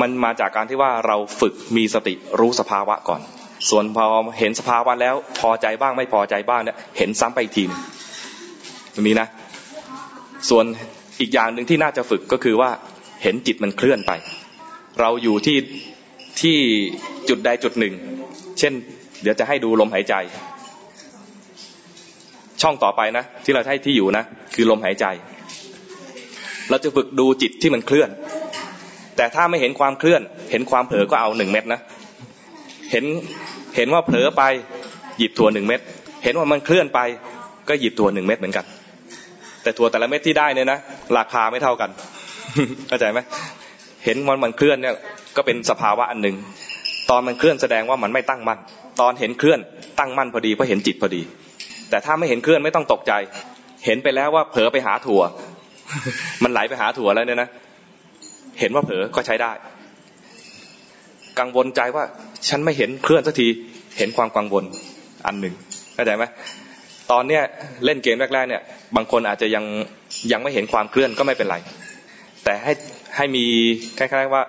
[0.01, 3.22] มันมาจากการที่ว่าเราฝึกมีสติรู้สภาวะก่อน
[3.70, 4.05] ส่วนพอ
[4.39, 7.64] เห็นสภาวะแล้วพอใจบ้างไม่พอใจบ้างเนี่ยเห็นซ้ำไปอีกที
[8.93, 9.28] ตรงนี้นะ
[10.49, 10.66] ส่วน
[11.20, 12.70] อีกอย่างหนึ่งที่น่าจะฝึกก็คือว่า
[13.24, 14.12] เห็นจิตมันเคลื่อนไป
[14.99, 15.57] เราอยู่ที่
[16.41, 16.57] ที่
[17.30, 17.93] จุดใดจุดหนึ่ง
[18.59, 18.74] เช่น
[19.22, 20.16] เดี๋ยวจะให้ดูลมหายใจ
[22.62, 24.24] ช่องต่อไปนะ ที่เราให้ที่อยู่นะ
[24.55, 25.05] คือลมหายใจ
[26.70, 28.09] เราจะฝึกดูจิตที่มันเคลื่อน
[29.18, 31.82] แต่ถ้าไม่เห็นความเคลื่อน เห็นความเผลอก็เอาหนึ่งเม็ดนะ
[32.91, 33.05] เห็น
[33.76, 34.43] เห็นว่าเผลอไป
[35.17, 35.82] หยิบถั่วหนึ่งเม็ด
[36.24, 36.99] เห็นว่ามันเคลื่อนไป
[37.69, 38.65] ก็หยิบถั่วหนึ่งเม็ดเหมือนกัน
[39.63, 40.80] แต่ถั่วแต่ละเม็ดที่ได้เนี่ยนะ
[41.17, 41.89] ราคาไม่เท่ากัน
[42.88, 43.19] เข้าใจไหม
[44.05, 44.95] เห็นมันมันเคลื่อนเนี่ย
[45.36, 46.36] ก็เป็นสภาวะอันหนึ่ง
[47.09, 48.59] ตอนมันเคลื่อนแสดงว่ามันไม่ตั้งมั่น
[49.01, 49.59] ตอนเห็นเคลื่อน
[49.99, 51.22] ตั้งมั่นพอดีเพราะเห็นจิตพอดี
[51.89, 53.13] แต่ถ้าไม่เห็นเคลื่อนไม่ต้องตกใจ
[53.86, 55.22] เห็นไปแล้วว่าเผลอไปหาถั่ว
[56.43, 57.49] มันไหลไปหาถั่วแล้วเนี่ยนะ
[58.59, 59.51] เห็นว่าเผลอก็ใช้ได้
[61.39, 62.03] กังวลใจว่า
[62.49, 63.47] ฉันไม่เห็นเคลื่อนสักที
[63.97, 64.63] เห็นความกังวล
[65.25, 65.53] อันหนึ่ง
[65.93, 66.23] เข้าใจไหม
[67.11, 67.43] ตอนเนี้ย
[67.86, 68.61] เล่นเกมแรกๆเนี่ย
[68.95, 69.65] บางคนอาจจะยัง
[70.32, 71.57] ยังไม่เห็นความเคลื่อนก็ไม่เป็นไร
[72.43, 72.73] แต่ให้
[73.15, 73.45] ให้มี
[73.97, 74.43] คล้ายๆว่า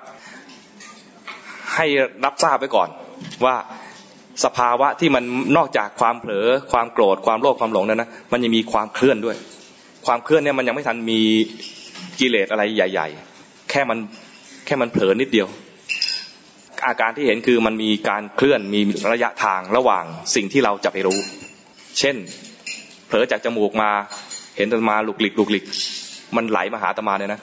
[1.74, 1.86] ให้
[2.24, 2.88] รับทราบไว้ก่อน
[3.44, 3.56] ว่า
[4.44, 5.24] สภาวะที่มัน
[5.56, 9.36] นอกจากความเผลอความโกรธความโลภความหลงนั้นนะมันยังมีความเคลื่อนด้วย
[10.06, 11.20] ความเคลื่อนเนี่ยมันยังไม่ทันมี
[12.20, 13.08] กิเลสอะไรใหญ่
[13.38, 13.98] ๆ แค่มัน
[14.66, 15.48] แค่มันเผลอนิดเดียว
[16.86, 18.80] อาการที่เห็นคือมันมีการเคลื่อนมี
[19.12, 20.04] ระยะทางระหว่าง
[20.34, 21.18] สิ่งที่เราจะไปรู้
[21.98, 22.16] เช่น
[23.06, 23.90] เผลอจากจมูกมา
[24.56, 25.64] เห็นตมาลุกหลิกลุกหลิก
[26.36, 27.40] มันไหลมาหาตมาเนี่ยนะ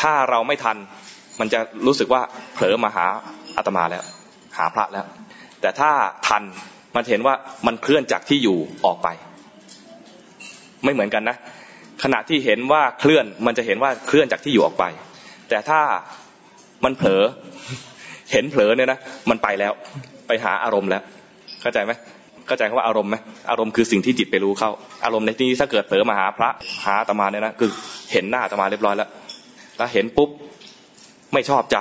[0.00, 0.76] ถ้าเราไม่ทัน
[1.40, 2.22] มันจะรู้สึกว่า
[2.54, 3.06] เผลอมาหา
[3.56, 4.04] อาตมาแล้ว
[4.58, 5.06] หาพระแล้ว
[5.60, 5.90] แต่ถ้า
[6.26, 6.42] ทัน
[6.94, 7.34] มันเห็นว่า
[7.66, 9.08] มันเคลื่อนจากที่อยู่ออกไป
[10.84, 11.36] ไม่เหมือนกันนะ
[12.02, 14.84] ขณะที่เห็นว่าเคลื่อนมันจะเห็นว่าเคลื่อนจากที่อยู่ออกไป
[15.48, 15.80] แต่ถ้า
[16.84, 17.22] มันเผลอ
[18.34, 18.98] เห็นเผลอเนี่ยนะ
[19.30, 19.72] มันไปแล้ว
[20.26, 21.02] ไปหาอารมณ์แล้ว
[21.62, 21.92] เข้าใจไหม
[22.46, 23.16] เข้าใจคำว่าอารมณ์ไหม
[23.50, 24.70] อารมณ์คือสิ่งที่จิตไปรู้เข้า
[25.04, 26.50] อารมณ์ในที่นี้ถ้าเกิดเผลอมาหาพระ
[26.84, 27.70] หาตมาเนี่ยนะคือ
[28.12, 29.08] เห็นหน้าตมาเรียบร้อยแล้ว
[29.78, 30.30] ถ้าเห็นปุ๊บ
[31.32, 31.78] ไม่ชอบใจ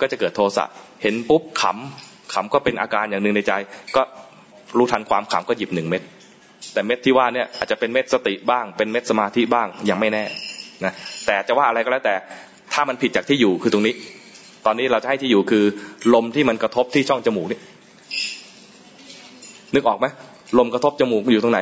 [0.00, 0.64] ก็จะเกิดโทสะ
[1.02, 3.52] เห็นปุ๊บขำขำก็เป็นอาการอย่างหนึ่งในใจ
[3.96, 4.02] ก็
[4.76, 6.02] รู้ทันความขำก็หยิบหนึ่งเม็ด
[6.72, 10.24] แต่เม็ดที่ว่าเนี่ยอาจจะเป็นเม็ดสติบ้าง เป็นเม็ดสมาธิบ้างยังไม่แน่
[10.84, 10.92] นะ
[11.26, 12.14] แต่จะว่าอะไรก็แล้วแต่
[12.72, 13.94] ถ้ามันผิดจากที่อยู่คือตรงนี้
[14.66, 15.64] ตอนนี้เราจะให้ที่อยู่คือ
[16.14, 17.58] ลมที่มันกระทบที่ช่องจมูกนี่
[19.74, 20.06] นึกออกไหม
[20.58, 21.60] ลมกระทบจมูกอยู่ตรงไหน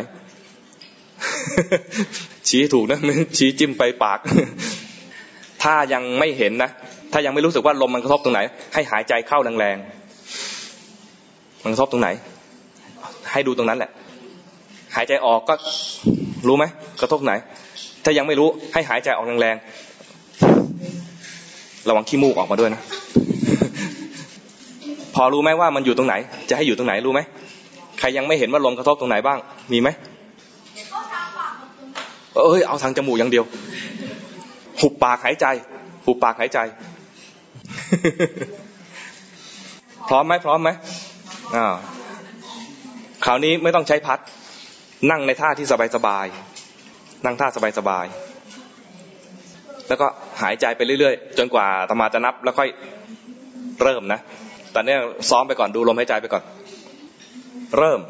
[2.49, 2.99] ชี้ถูกนะ
[3.37, 4.19] ชี้จิ้มไปปาก
[5.63, 6.71] ถ้ายังไม่เห็นนะ
[7.13, 8.41] ถ้ายังไม่รู้สึกว่าลมมันกระทบตรงไหน
[8.75, 12.09] ให้หายใจเข้าแรงๆมันกระทบตรงไหน
[13.33, 13.91] ให้ดูตรงนั้นแหละ
[14.97, 15.55] หายใจออกก็
[16.49, 16.65] รู้ไหม
[17.01, 17.33] กระทบไหน
[18.05, 19.90] ถ้ายังไม่รู้ให้หายใจออกแรงๆ
[21.89, 22.83] ระวังขี้มูกออกมาด้วยนะ
[25.15, 26.15] พอรู้ไหมว่ามันอยู่ตรงไหน
[26.49, 27.21] จะให้อยู่ตรงไหนรู้ไหม
[27.99, 29.39] ใครยังไม่เห็นว่าลมกระทบตรงไหนบ้าง
[29.73, 29.89] มีไหม
[32.35, 33.45] เอ้ยเอาทางจมูกอย่างเดียว
[34.81, 35.47] หุบปากหายใจ
[36.07, 36.59] หุบปากหายใจ
[40.09, 40.71] พร้อมไหมพร้อมไหม
[41.57, 41.75] อ่า
[43.25, 44.19] คราวนี้ไม่ต้องใช้พัด
[45.11, 45.67] นั่งในท่าที่
[45.97, 50.07] สบายๆนั่งท่าสบายๆแล้วก็
[50.43, 52.69] หายใจไปเรื่อยๆ จนกว่าตมาจะนับแล้วค่อย
[53.83, 54.21] เริ่มนะ
[54.75, 54.97] ตอนนี้
[55.31, 56.43] ซ้อมไปก่อนดูลมหายใจไปก่อน
[57.79, 58.01] เริ่ม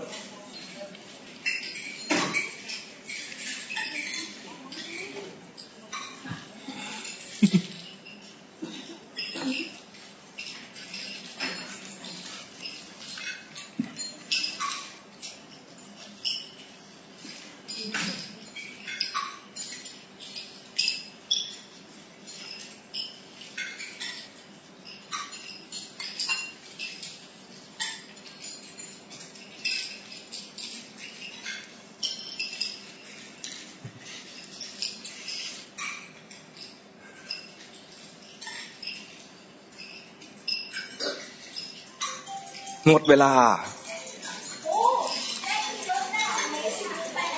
[42.88, 43.32] หมดเวลา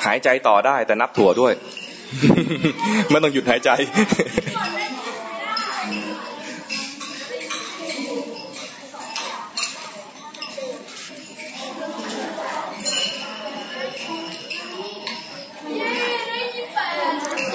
[0.07, 1.53] หายใจต่อได้แต่นับถั่วด้วย
[3.11, 3.71] ไม่ต้องหยุดหายใจ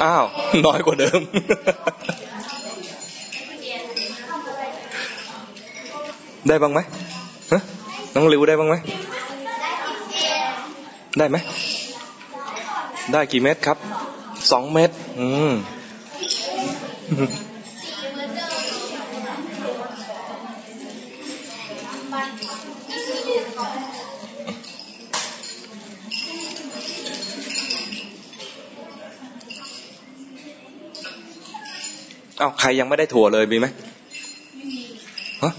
[0.04, 0.26] อ้าว
[0.66, 1.22] น้อยกว่าเดิม
[6.48, 6.80] ได้บ้างไหม
[8.18, 8.76] น้องริวได้บ้างไหม
[11.18, 11.38] ได้ไหม
[13.12, 13.78] ได้กี่เม็ดครับ
[14.52, 15.54] สองเม็ดอืม
[32.38, 33.68] เอ้าใครยังไม่ได้ถั่วเลยมีไหม
[35.44, 35.52] ฮะ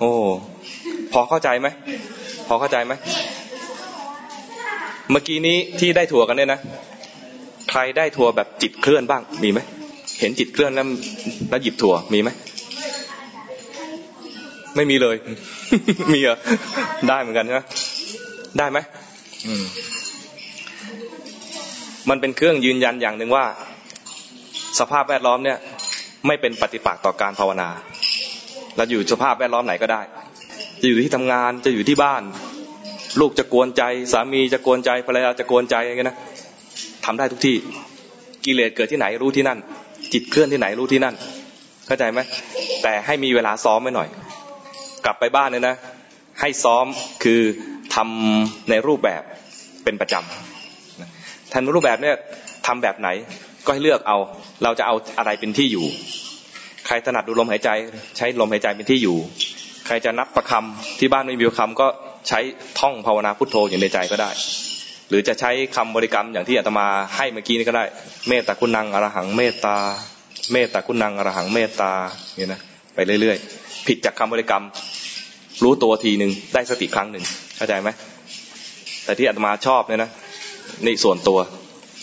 [0.00, 0.12] โอ้
[1.12, 1.68] พอเข้าใจไหม
[2.48, 2.92] พอเข้าใจไหม
[5.10, 6.60] เมื่อกี้นี้ที่ได้ถั่วกันเนี่ยนะ
[7.70, 9.60] ใครได้ถั่วแบบจิตเคลื่อนบ้างมีไหม
[10.20, 10.86] เห็นจิตเคลื่อนแล้ว
[11.50, 12.30] แล้วหยิบถั่วมีไหม
[14.76, 15.16] ไม่มีเลย
[16.14, 16.38] มีเหรอ
[17.08, 17.62] ได้เหมือนกันใช่ไหม
[18.58, 18.78] ได้ไหม
[19.46, 19.64] อืม
[22.10, 23.44] มันเป็นเครื่องยืนยันอย่างหนึ่งว่า
[24.78, 25.58] สภาพแวดล้อมเนี่ย
[26.26, 27.68] ไม่เป็นปฏิปักษ์ต่อการภาวนา
[28.76, 30.02] เราอยู่สภาพแวดล้อมไหนก็ได้
[30.80, 32.22] จะอยู่ที่ทำงานจะอยู่ที่บ้าน
[33.20, 36.16] ลูกจะกวนใจ สามีจะกวนใจภรรยาจะกวนใจอย่างเงี้ยนะ
[37.04, 37.56] ทำได้ทุกที่
[38.44, 39.58] กิเลสเกิดที่ไหนรู้ที่นั่น
[40.12, 41.14] จิตเคลื่อนที่ไหนรู้ที่นั่น
[41.86, 42.20] เข้าใจไหม
[42.82, 44.08] แต่ให้มีเวลาซ้อมไว้หน่อย
[45.04, 45.76] กลับไปบ้านเนี่ยนะ
[46.40, 46.86] ให้ซ้อม
[47.24, 47.40] คือ
[47.94, 49.22] ทำในรูปแบบ
[49.84, 52.16] เป็นประจำทำรูปแบบเนี่ย
[52.66, 53.08] ทำแบบไหน
[53.64, 54.18] ก็ให้เลือกเอา
[54.64, 55.86] เราจะเอาอะไรเป็นที่อยู่
[56.90, 57.70] ครถนัดดูลมหายใจ
[58.16, 59.18] ใช้ลมหายใจเป็นที่อยู่
[59.86, 61.86] ใครจะนับประคำที่บ้านไม่มีประคำก็
[62.28, 62.40] ใช้
[62.80, 64.30] ท่องภาวนาพุทโธอยู่ในใจก็ได้
[65.08, 66.86] หรือจะใช้คำบริกรรมอย่างที่อาตมา
[67.16, 67.84] ให้เมื่อกี้นี้ก็ได้
[68.28, 69.76] เมตตาคุณนังอรหังเมตตา
[70.52, 71.92] เมตตาคุณนังอรหังเมตตา
[72.36, 72.60] เนี่ยนะ
[72.94, 74.64] ไปเรื่อยๆ ผิดจากคำบริกรรม
[75.62, 77.24] รู้ตัวทีหนึ่งได้สติครั้งหนึ่ง
[77.56, 77.88] เข้าใจไหม
[79.04, 80.10] แต่ที่อาตมาชอบเนี่ยนะ
[80.84, 81.38] ในส่วนตัว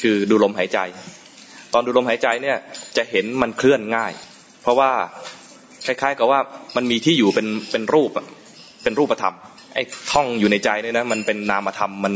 [0.01, 0.79] คือดูลมหายใจ
[1.73, 2.57] ตอนดูลมหายใจเนี่ย
[2.97, 4.11] จะเห็นมันเคลื่อนง่าย
[4.67, 4.93] เพราะว่า
[5.85, 6.39] คล้ายๆกับว่า
[6.75, 8.11] มันมีที่อยู่เป็นเป็นรูป
[8.83, 9.35] เป็นรูปธรรม
[9.73, 12.13] ไอ้ท่องอยู่ในใจเนี่ยนะมันเป็นนามธรรมมัน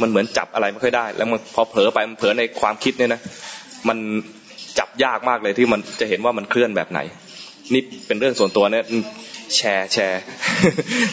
[0.00, 3.20] มันเหมือนจับอะไรไม่ค่อยได้ แล้วมันพอเผลอไปมันเผลอในความคิดเนี่ยนะ
[3.88, 3.98] มัน
[4.78, 7.00] จับยากมากเลยที่มันจะเห็นว่ามันเคลื่อนแบบไหน
[7.72, 8.84] นี่เป็นเรื่องส่วนตัวเนี่ย
[9.56, 10.22] แชร์แชร์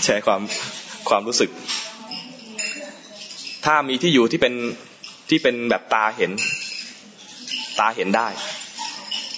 [0.03, 0.41] แชร์ความ
[1.09, 1.49] ความรู้สึก
[3.65, 4.53] ถ้ามีที่อยู่ที่เป็น
[5.29, 6.31] ที่เป็นแบบตาเห็น
[7.79, 8.27] ตาเห็นได้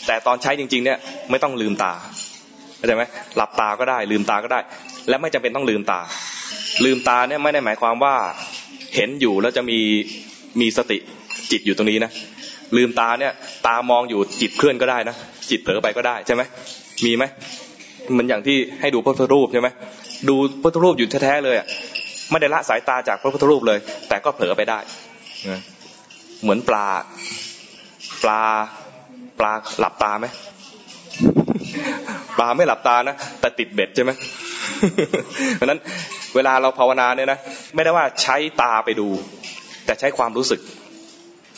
[0.07, 0.97] แต่ตอนใช้จริง ๆ เนี่ย
[1.29, 1.93] ไม่ต้องลืมตา
[2.77, 3.03] เข้าใจไหม
[3.35, 4.59] หลับตาก็ได้ ลืมตาก็ได้
[5.09, 5.99] และไม่จำเป็นต้องลืมตา
[6.85, 8.15] ลืมตาเนี่ยไม่ได้หมายความว่า
[8.95, 9.79] เห็นอยู่แล้วจะมี
[10.61, 10.97] มีสติ
[11.51, 12.11] จิตอยู่ตรงนี้นะ
[12.77, 13.33] ลืมตาเนี่ย
[13.67, 15.15] ตามองอยู่จิตเคลื่อนก็ได้นะ
[15.49, 16.41] จิตเผลอไปก็ได้ใช่ไหม
[17.05, 17.23] มีไหม
[18.17, 19.69] มันอย่างที่ให้ดูพระพุทธรูปใช่ไหม
[20.29, 21.67] ดูพระพุทธรูปอยู่แท้ๆเลยอะ
[22.31, 23.79] ไม่ได้ละสายตาจากพระพุทธรูปเลย
[24.09, 24.79] แต่ก็เผลอไปได้
[26.41, 26.87] เหมือนปลา
[28.23, 28.43] ปลา
[29.41, 30.27] ปลาหลับตาไหม
[32.37, 34.11] ปลาไม่หลับตานะแต่ติดเบ็ดใช่ไหม
[35.55, 35.79] เพราะนั้น
[36.35, 37.39] เวลาเราภาวนาเนี่ยนะ
[37.75, 39.07] ไม่ได้ว่าใช้ตาไปดู
[39.85, 40.61] แต่ใช้ความรู้สึก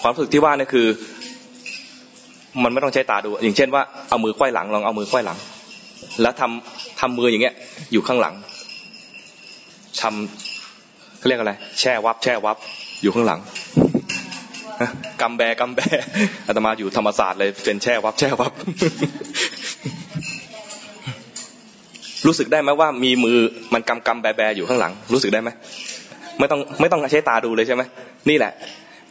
[0.02, 0.88] ความรู้สึกที่ว่านี่คือ
[2.64, 5.38] มันไม่ต้องใช้ตาดู อย่างเช่นว่าเอามือควายหลังลองเอามือควายหลัง
[6.22, 7.56] แล้วทำทำมืออย่างเงี้ย
[7.92, 8.34] อยู่ข้างหลัง
[10.02, 12.58] ทำเขาเรียกอะไร แช่วับ แช่วับ
[13.02, 13.40] อยู่ข้างหลัง
[15.22, 15.80] กำแบกำแบ
[16.48, 18.54] อาตมาอยู่ธรรมศาสตร์เลยเป็นแช่วับแช่วับ
[22.28, 23.38] รู้สึกได้ไหมว่ามีมือ
[23.74, 25.50] มันกำกำแบแบอยู่ข้างหลัง รู้สึกได้ไหม
[26.40, 27.84] ไม่ต้องไม่ต้องใช้ตาดูเลยใช่ไหม
[28.30, 28.52] นี่แหละ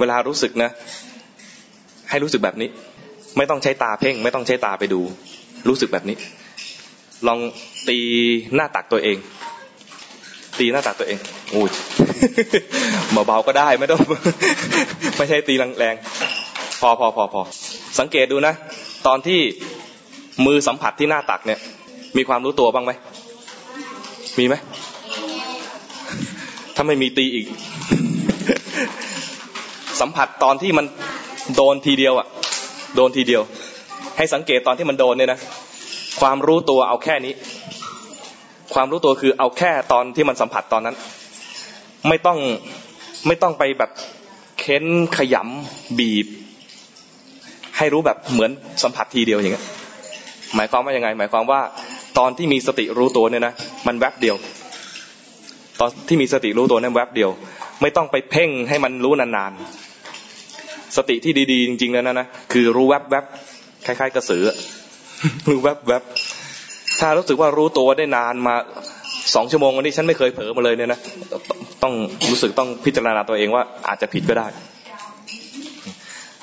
[0.01, 0.71] เวลารู้สึกนะ
[2.11, 2.69] ให้รู้สึกแบบนี้
[3.37, 5.01] ไม่ต้องใช้ตาเพ่ง ไม่ต้องใช้ตาไปดู
[5.69, 6.17] รู้สึกแบบนี้
[7.27, 7.39] ลอง
[7.89, 7.99] ตี
[8.55, 9.17] หน้าตักตัวเอง
[10.59, 11.19] ตีหน้าตักตัวเอง
[11.55, 11.65] อ้
[13.27, 14.01] เบาๆก็ได้ไม่ต้อง
[15.17, 17.43] ไม่ใช่ตีแรงๆพอพอพอพอ
[17.99, 18.55] สังเกตดูนะ
[19.07, 19.41] ตอนที่
[20.47, 21.59] มือสัมผัสที่หน้าตักเนี่ย
[22.17, 22.93] มีความรู้ตัวบ้างไหม
[24.39, 24.55] มีไหม
[26.77, 27.47] ถ้าไม่มีตีอีก
[30.01, 30.87] สัมผัสตอนที่มัน
[31.57, 32.27] โดนทีเดียวอะ
[32.97, 33.43] โดนทีเดียว
[34.17, 35.41] ให้สังเกตตอนที่มันโดนเนี่ยนะ
[36.21, 37.35] ความรู้ตัวเอาแค่นี้
[38.75, 40.97] ความรู้ตัวคือเอาแค่ตอนที่มันสัมผัสตอนนั้น
[42.09, 42.39] ไม่ต้อง
[43.27, 43.91] ไม่ต้องไปแบบ
[44.59, 44.85] เค้น
[45.17, 46.27] ขยำบีบ
[47.77, 48.51] ให้รู้แบบเหมือน
[48.83, 49.67] สัมผัสทีเดียวอย่างเงี้ย
[50.57, 51.61] หมายความว่ายังไง หมายความว่า
[52.19, 53.53] ตอนที่มีสติรู้ตัวเนี่ยนะ
[53.87, 54.37] มันแวบเดียว
[55.81, 57.31] ตอนที่มีสติรู้ตัวเนั้นแวบเดียว
[57.83, 63.25] ไม่ต้องไปเพ่งให้มันรู้นานๆสติที่ดีๆ จริงๆแล้วนะนะคือรู้แวบแวบ
[63.87, 64.45] คล้ายๆ กระสือ
[65.49, 66.03] รู้แวบแวบ
[67.01, 68.55] ถ้ารู้สึกว่ารู้ตัวได้นานมา
[69.35, 71.01] สองชั่วโมงวันนี้ฉันไม่เคยเผลอมาเลยเนี่ยนะ
[71.83, 71.95] ต้อง
[72.31, 74.49] รู้สึกต้องพิจารณาตัวเองว่าอาจจะผิดก็ได้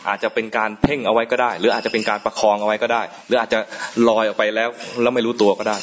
[0.08, 3.60] อาจจะเป็นการเพ่งเอาไว้ก็ได้ หรืออาจจะเป็นการประคองเอาไว้ก็ได้ หรืออาจจะ
[4.10, 4.70] ลอยออกไปแล้ว
[5.02, 5.78] แล้วไม่รู้ตัวก็ได้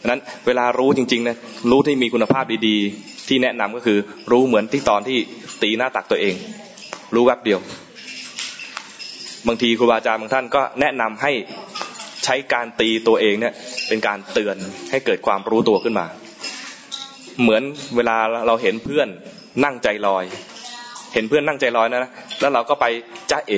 [0.00, 1.36] ดังนั้นเวลารู้จริงๆนะ
[1.70, 3.98] รู้ที่มีคุณภาพดีๆ ที่แนะนำก็คือ
[4.32, 5.18] รู้เหมือนที่ตอนที่
[5.62, 6.34] ตีหน้าตักตัวเอง
[7.14, 7.60] รู้แวบเดียว
[9.48, 11.32] บางทีครูบาอาจารย์บางท่านก็แนะนำให้
[12.24, 13.54] ใช้การตีตัวเองเนี่ย
[13.88, 14.56] เป็นการเตือน
[14.90, 16.06] ให้เกิดความรู้ตัวขึ้นมา
[17.42, 17.62] เหมือน
[17.96, 18.16] เวลา
[18.46, 19.08] เราเห็นเพื่อน
[19.64, 20.24] นั่งใจลอย
[21.14, 22.10] เห็นเพื่อนนั่งใจลอยนะ
[22.40, 22.86] แล้วเราก็ไป
[23.30, 23.52] จ้าเอ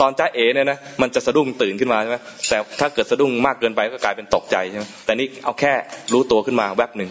[0.00, 2.16] ตอนจ้าเอเนี่ยนะมันจะสะดุ้งตื่นขึ้นมาใช่ไหม
[2.48, 5.72] แต่ถ้าเกิดสะดุ้งมากเกินไปก็กลายเป็นตกใจใช่ไหมแต่นี่เอาแค่
[6.12, 7.10] รู้ตัวขึ้นมาแวบหนึ่ง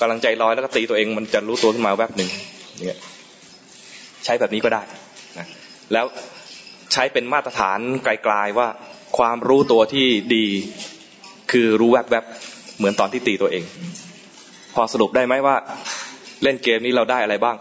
[0.00, 2.30] กำลังใจลอยแล้วก็ตีตัวเองมันจะรู้ตัวขึ้นมาแวบหนึ่ง
[2.86, 2.98] เนี่ย
[4.24, 4.82] ใช้แบบนี้ก็ได้
[5.38, 5.46] นะ
[5.92, 6.04] แล้ว
[6.92, 8.68] ใช้เป็นมาตรฐานไกลๆว่า
[9.18, 10.46] ความรู้ตัวที่ดี
[11.52, 13.64] คือรู้แวบๆเหมือนตอนที่ตีตัวเอง
[14.74, 15.56] พอสรุปได้ไหมว่า
[16.42, 17.56] เล่นเกมนี้เราได้อะไรบ้าง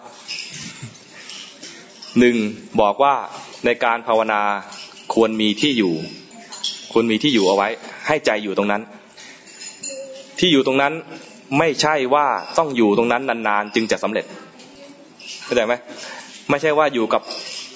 [2.20, 2.36] หนึ่ง
[2.82, 3.14] บอกว่า
[3.66, 4.41] ในการภาวนา
[5.14, 5.93] ควรมีที่อยู่
[6.91, 7.68] ควรมีที่อยู่เอาไว้
[8.07, 8.82] ให้ใจอยู่ตรงนั้น
[10.39, 10.93] ที่อยู่ตรงนั้น
[11.60, 12.26] ไม่ใช่ว่า
[12.57, 14.26] ต้องอยู่ตรงนั้นนานๆ จึงจะสำเร็จ
[15.45, 15.74] เข้าใจไหม
[16.49, 17.22] ไม่ใช่ว่าอยู่กับ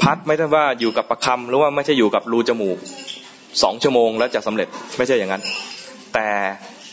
[0.01, 2.77] พัดไม่ใช่ว่าอยู่กับประคำหรือว่าไม่ใช่อยู่กับรูจมูก
[3.63, 4.67] สองชั่วโมงแล้วจะสำเร็จ
[4.97, 5.41] ไม่ใช่อย่างนั้น
[6.13, 6.27] แต่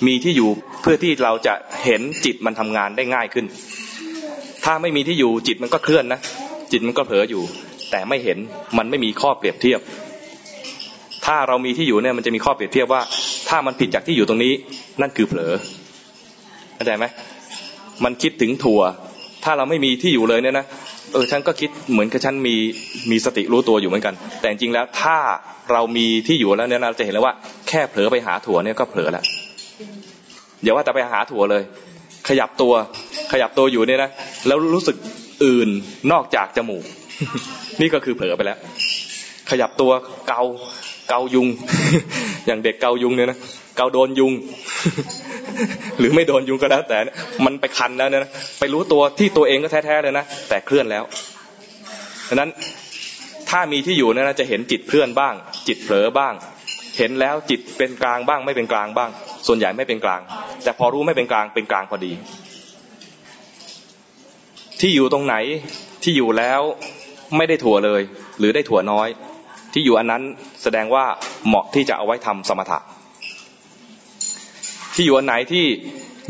[0.07, 0.49] มีที่อยู่
[0.83, 3.47] เพื่อที่เราจะเห็นจิตมันทำงานได้ง่ายขึ้น
[4.65, 6.21] ถ้าไม่มีที่อยู่จิตมันก็เคลื่อนนะ
[6.73, 7.43] จิตมันก็เผลออยู่
[7.91, 8.39] แต่ไม่เห็น
[8.79, 9.81] มันไม่มีข้อเปรียบเทียบ
[11.27, 13.03] ถ้าเรามีที่อยู่เนี่ยมันจะมีข้อเปรียบเทียบว่า
[13.49, 14.53] ถ้ามันผิดจากที่อยู่ตรงนี้
[15.01, 15.53] นั่นคือเผลอ
[16.75, 17.05] เข้าใจไหม
[18.05, 18.81] มันคิดถึงถั่ว
[19.45, 20.67] ถ้าเราไม่มีที่อยู่เลยเนี่ยนะ
[21.13, 22.57] เออฉันก็คิดเหมือนกับฉันมี
[23.11, 25.19] มีสติรู้ตัวอยู่เหมือนกัน แต่จริงแล้วถ้า
[25.73, 27.35] เรามีที่อยู่แล้วเนี่ยเราจะเห็นแล้วว่า
[27.69, 29.25] แค่เผลอไปหาถั่วเนี่ยก็เผลอแล้ว
[30.62, 31.62] อย่าว่าแต่ไปหาถั่วเลย
[32.28, 32.72] ขยับตัว
[33.33, 34.11] ขยับตัวอยู่เนี่ยนะ
[34.47, 34.97] แล้วรู้สึก
[35.45, 35.68] อื่น
[36.12, 36.85] นอกจากจมูก
[37.81, 38.59] นี่ก็คือเผลอไปแล้ว
[39.51, 39.91] ขยับตัว
[40.28, 40.43] เกา
[41.09, 41.49] เกายุง
[42.47, 43.39] อย่างเด็กเกายุงเนี่ยนะ
[43.76, 44.33] เกาโดนยุง
[45.99, 46.99] หรือไม่โดนยุงก็แล้ว แต่
[47.45, 51.05] มันไปคันแล้วเนี่ยนะไปรู้ตัวที่ตัวเองก็แท้ๆเลยนะแต่เคลื่อนแล้ว
[52.28, 52.51] ดังนั้น
[53.51, 55.35] ถ้ามีที่อยู่เนี่ยนะจะเห็นจิตเคลื่อนบ้าง
[55.68, 56.35] จิตเผลอบ้าง
[56.99, 59.11] เห็นแล้วจิตเป็นกลางบ้าง ไม่เป็นกลางบ้าง
[59.47, 60.20] ส่วนใหญ่ไม่เป็นกลาง
[60.62, 62.12] แต่พอรู้ไม่เป็นกลางเป็นกลางพอดี
[64.80, 65.36] ที่อยู่ตรงไหน
[66.03, 66.61] ที่อยู่แล้ว
[67.36, 68.03] ไม่ได้ถั่วเลย
[68.38, 69.09] หรือได้ถั่วน้อย
[69.72, 70.22] ที่อยู่อันนั้น
[70.62, 71.05] แสดงว่า
[71.47, 72.78] เหมาะที่จะเอาไว้ทำสมถะ
[74.95, 75.64] ที่อยู่อันไหนที่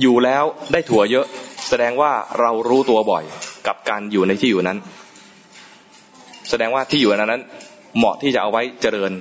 [0.02, 1.26] อยู่แล้วได้ถั่วเยอะ
[1.68, 3.24] แสดงว่าเรารู้ตัวบ่อย
[3.66, 4.78] กับการอยู่ในที่อยู่นั้น
[6.50, 7.42] แสดงว่าที่อยู่อันนั้น
[7.96, 9.12] เหมาะที่จะเอาไว้เจริญ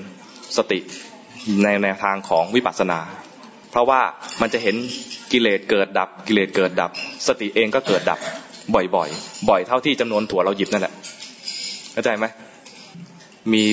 [0.57, 0.79] สติ
[1.63, 2.99] ในแนวทางของวิปัสสนา
[3.71, 4.01] เพราะว่า
[4.41, 4.75] มันจะเห็น
[5.31, 6.91] กิเลสเกิดดับ กิเลสเกิดดับ
[7.27, 8.19] สติเองก็เกิดดับ
[8.75, 10.93] บ่อยๆ บ่อยเท่าที่จำนวนถั่วเราหยิบนั่นแหละ
[11.93, 12.25] เข้าใจไหม
[13.53, 13.63] มี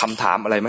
[0.00, 0.68] คำถามอะไรไหม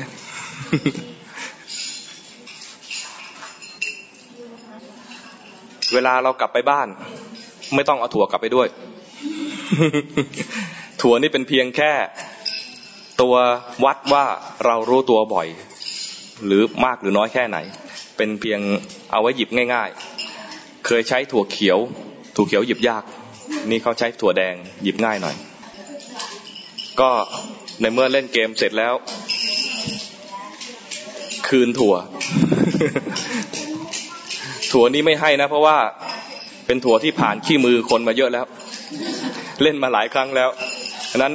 [5.93, 6.87] เวลาเรากลับไปบ้าน
[7.75, 8.67] ไม่ต้องเอาถั่วกลับไปด้วย
[11.01, 11.91] ถั่วนี่เป็นเพียงแค่
[13.21, 13.35] ตัว
[13.85, 14.25] วัดว่า
[14.65, 15.47] เรารู้ตัวบ่อย
[16.45, 17.57] หรือมากหรือน้อยแค่ไหน
[18.17, 18.59] เป็นเพียง
[19.11, 19.89] เอาไว้หยิบง่าย
[20.37, 21.79] ๆ เคยใช้ถั่วเขียว
[22.35, 23.03] ถั่วเขียวหยิบยาก
[23.69, 25.35] นี่เขาใช้ถั่วแดงหยิบง่ายหน่อย
[26.99, 27.09] ก็
[27.81, 28.93] ในเมื่อเล่นเกมเสร็จแล้ว
[31.47, 31.95] คืนถั่ว
[34.71, 35.77] ถั่วนี้ไม่ให้นะ เพราะว่า
[36.65, 38.45] เป็นถั่วที่ผ่านขี้มือคนมาเยอะแล้ว
[39.61, 40.49] เล่นมาหลายครั้งแล้ว
[41.11, 41.33] ฉะนั้น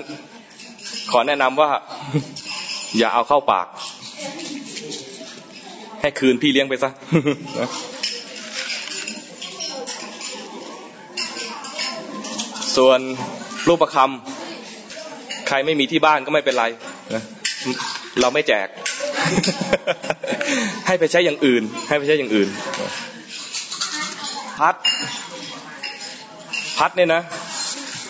[1.11, 1.71] ขอแนะนำว่า
[2.99, 3.67] อย่าเอาเข้าปาก
[6.03, 6.91] ให้คืนพี่เลี้ยงไปซะ
[12.77, 13.01] ส่วน
[13.69, 16.65] รูปประคำใครไม่มีที่บ้านก็ไม่เป็นไร
[17.15, 17.23] นะ
[18.21, 18.69] เราไม่แจก
[20.87, 22.49] ให้ไปใช้อย่างอื่น ให้ไปใช้อย่างอื่น
[24.59, 24.75] พัด
[26.79, 27.23] พัดเนี่ยนะ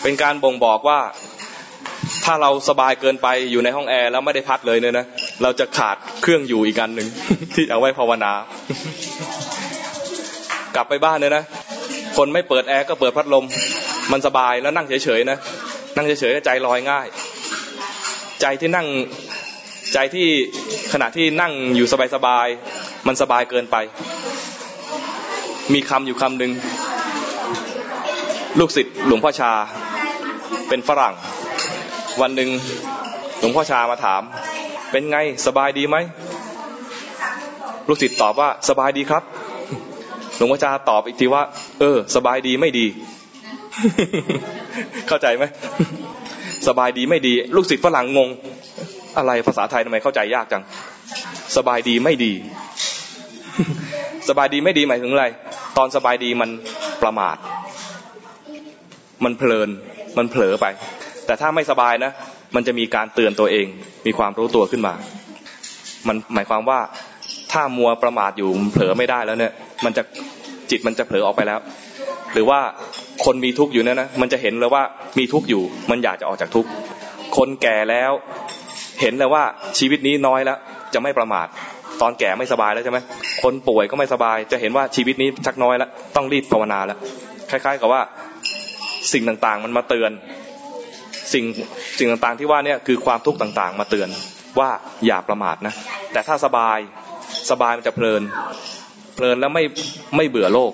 [0.01, 0.99] เป็นการบ่งบอกว่า
[2.25, 5.05] ถ้าเราสบายเกินไปอยู่ในห้องแอร์แล้วไม่ได้พัดเลยเนี่ยนะ
[5.41, 7.07] เราจะขาดเครื่องอยู่อีกอันหนึ่ง
[7.53, 8.31] ที่เอาไว้ภาวนา
[10.75, 11.43] กลับไปบ้านเนี่ยนะ
[12.17, 13.45] คนไม่เปิดแอร์ก็เปิดพัดลม
[14.11, 15.37] มันสบายแล้วนั่งเฉยๆนะ
[15.95, 17.07] นั่งเฉยๆใจลอยง่าย
[18.41, 18.87] ใจที่นั่ง
[19.93, 20.27] ใจที่
[20.93, 23.75] ขณะที่นั่งอยู่สบายๆมันสบายเกินไป
[25.73, 26.51] มีคำอยู่คำหนึ่ง
[28.59, 29.51] ลูกศิษย์หลวงพ่อชา
[30.69, 31.15] เป็นฝรั่ง
[32.21, 32.49] วันหนึ่ง
[33.39, 34.21] หลวงพ่อชามาถาม
[34.93, 35.97] เป็นไงสบายดีไหม
[37.87, 39.23] ลูกศิษย์ตอบว่าสบายดีครับ
[40.35, 41.43] หลวงพ่อชาตอบอีกทีว่า
[41.79, 42.85] เออ สบายดีไม่ดี
[45.07, 45.43] เข้าใจไหม
[46.67, 48.29] สบายดีไม่ดี ลูกศิษย์ฝรั่งงง
[49.17, 50.63] อะไรภาษาไทยทำไมเข้าใจยากจัง
[51.57, 52.33] สบายดีไม่ดี
[54.29, 55.25] สบายดีไม่ดีหมายถึงอะไร
[55.77, 56.49] ตอนสบายดีมัน
[57.03, 57.37] ประมาท
[59.23, 59.69] มันเพลิน
[60.17, 60.65] มันเผลอไป
[61.25, 62.11] แต่ถ้าไม่สบายนะ
[62.55, 63.67] มันจะมีการเตือนตัวเอง
[64.05, 64.93] มีความรู้ตัวขึ้นมา
[66.07, 66.79] มันหมายความว่า
[67.51, 69.53] ถ้ามัวประมาทอยู่เผลอไม่ได้แล้วเนี่ย
[69.85, 70.03] มันจะ
[70.69, 71.59] จิตมันจะเผลอออกไปแล้ว
[72.33, 72.59] หรือว่า
[73.25, 74.83] คนมีทุกข์อยู่เนี่ยนะมันจะเห็นเลยว่า
[75.17, 76.69] มีทุกข์อยู่ มันอยากจะออกจากทุกข์
[77.37, 78.11] คนแก่แล้ว
[79.01, 79.43] เห็นเลยว่า
[79.79, 80.57] ชีวิตนี้น้อยแล้ว
[80.93, 81.47] จะไม่ประมาท
[82.01, 82.99] ตอนแก่ไม่สบายแล้วใช่ไหม
[83.43, 86.97] คนป่วยก็ไม่สบาย จะเห็นว่าชีวิตนี้ชักน้อยแล้ว ต้องรีบภาวนาแล้ว
[87.49, 88.01] คล้าย ๆ กับว่า
[89.13, 90.11] สิ่งต่างๆ มันมาเตือน
[91.33, 91.45] สิ่ง
[91.97, 94.09] สิ่งต่างๆที่ว่าเนี่ยคือความทุกข์ต่างๆ มาเตือน
[94.59, 94.69] ว่า
[95.05, 95.73] อย่าประมาทนะ
[96.11, 96.77] แต่ถ้าสบาย
[97.51, 98.21] สบายมันจะเพลิน
[99.15, 99.63] เพลินแล้วไม่
[100.17, 100.71] ไม่เบื่อโลก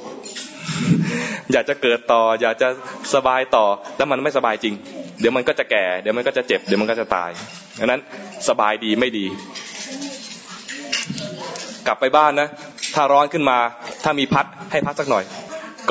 [1.52, 2.68] อยากจะเกิดต่อ อยากจะ
[3.16, 3.66] สบายต่อ
[3.98, 4.76] แล้วมันไม่สบายจริง
[5.20, 7.30] เดี๋ยวมันก็จะแก่ เดี๋ยวมันก็จะเจ็บ เดี๋ยวมันก็จะตาย
[7.80, 8.02] ดังนั้น
[8.50, 9.26] สบายดีไม่ดี
[11.88, 12.48] กลับไปบ้านนะ
[12.96, 13.58] ถ้าร้อนขึ้นมา
[14.04, 15.24] ถ้ามีพัดให้พัดสักหน่อย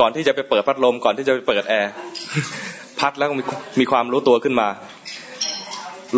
[0.00, 1.92] ก่อนที่จะไปเปิดพัดลมก่อนที่จะไปเปิดแอร์
[3.00, 3.44] พัดแล้วมี
[3.80, 4.68] มีความรู้ตัวขึ้นมา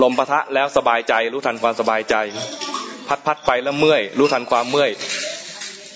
[0.03, 2.14] ลมปะทะแล้วสบายใจ รู้ทันความสบายใจ
[3.09, 4.91] พัดพัดไปแล้วเมื่อย รู้ทันความเมื่อย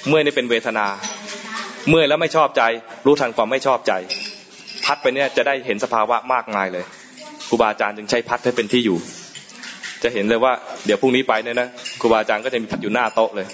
[0.08, 0.86] เมื่อยนี่เป็นเวทนา
[1.88, 2.62] เมื่อยแล้วไม่ชอบใจ
[3.06, 3.92] รู้ทันความไม่ชอบใจ
[4.84, 6.84] พัดไปเนี่ยจะได้เห็นสภาวะมากมายเลย
[7.48, 8.98] ครูบาอาจารย์จึงใช้พัดให้เป็นที่อยู่
[10.02, 10.52] จะเห็นเลยว่า
[10.86, 11.68] เดี๋ยวพรุ่งนี้ไปเนี่ยนะ
[12.00, 13.46] ครูบาอาจารย์ก็จะมีพัดอยู่หน้าโต๊ะเลย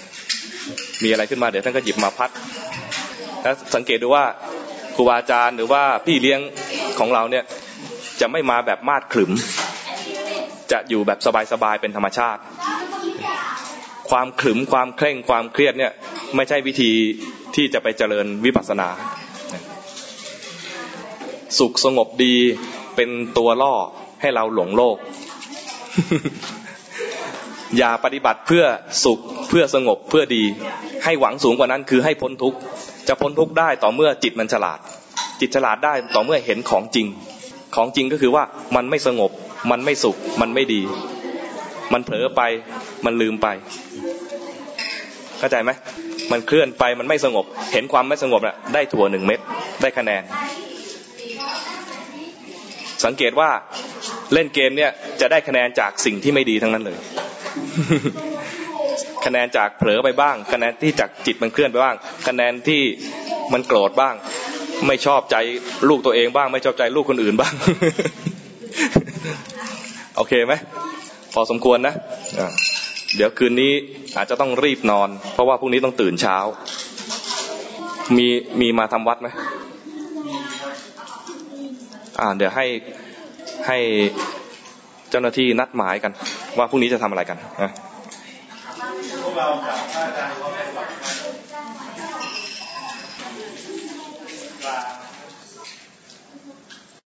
[1.03, 2.29] มีอะไรขึ้นมาเดี๋ยวท่านก็หยิบมาพัด
[3.41, 4.23] แล้วสังเกตดูว่า
[4.95, 6.39] ครูบาอาจารย์หรือว่าพี่เลี้ยง
[6.99, 7.43] ของเราเนี่ย
[8.21, 9.31] จะไม่มาแบบมาดขลึม
[10.71, 11.19] จะอยู่แบบ
[11.51, 12.41] สบายๆเป็นธรรมชาติ
[14.09, 15.91] ความขลึมความเคร่งความเครียดเนี่ย
[16.35, 16.91] ไม่ใช่วิธี
[17.55, 18.89] ที่จะไปเจริญวิปัสสนา
[21.59, 22.35] สุขสงบดี
[22.95, 23.73] เป็นตัวล่อ
[24.21, 24.97] ให้เราหลงโลก
[27.77, 28.65] อย่าปฏิบัติเพื่อ
[29.03, 29.19] สุข
[29.49, 30.43] เพื่อสงบเพื่อดี
[31.03, 32.57] ให้หวังสูงกว่านั้นคือให้พ้นทุกข์
[33.07, 34.79] จะพ้นทุกข์ได้ต่อเมื่อจิตมันฉลาด
[35.41, 37.07] จิตฉลาดได้ต่อเมื่อเห็นของจริง
[37.75, 38.43] ของจริงก็คือว่า
[38.75, 39.31] มันไม่สงบ
[39.71, 40.81] มันไม่สุข มันไม่ดี
[41.93, 42.41] มันเผลอไป
[43.05, 43.47] มันลืมไป
[45.39, 45.71] เข้าใจไหม
[46.31, 49.39] มันเคลื่อนไปมันไม่สงบ เห็นความไม่สงบน่ะได้ถั่วหนึ่งเม็ด
[49.81, 50.23] ได้คะแนน
[53.05, 53.49] สังเกตว่า
[54.33, 56.97] เล่นเกมเนี่ยจะได้คะแนนจากสิ่งที่ไม่ดีทั้งนั้นเลย
[59.25, 61.95] คะแนนจากเผลอไปบ้าง คะแนนที่จากจิตมันเคลื่อนไปบ้าง
[62.27, 62.81] คะแนนที่
[63.53, 64.15] มันโกรธบ้าง
[64.87, 65.35] ไม่ชอบใจ
[65.89, 67.53] ลูกตัวเองบ้าง ไม่ชอบใจลูกคนอื่นบ้าง
[70.17, 70.53] โอเคไหม
[71.33, 72.47] พอสมควรนะะ
[73.15, 73.71] เดี๋ยวคืนนี้
[74.17, 76.37] อาจจะต้องรีบนอน เพราะว่าพรุ่งนี้ต้องตื่นเช้า
[78.17, 78.27] มี
[78.61, 79.27] มีมาทำวัดไหม
[82.19, 82.65] อ่า เดี๋ยวให้
[83.67, 83.77] ให้
[85.09, 86.11] เจ้าหน้าที่นัดหมายกัน
[86.57, 87.71] ว่าพรุ่งนี้จะทำอะไรกันนะ
[89.23, 90.70] พวกเรากับอาจารย์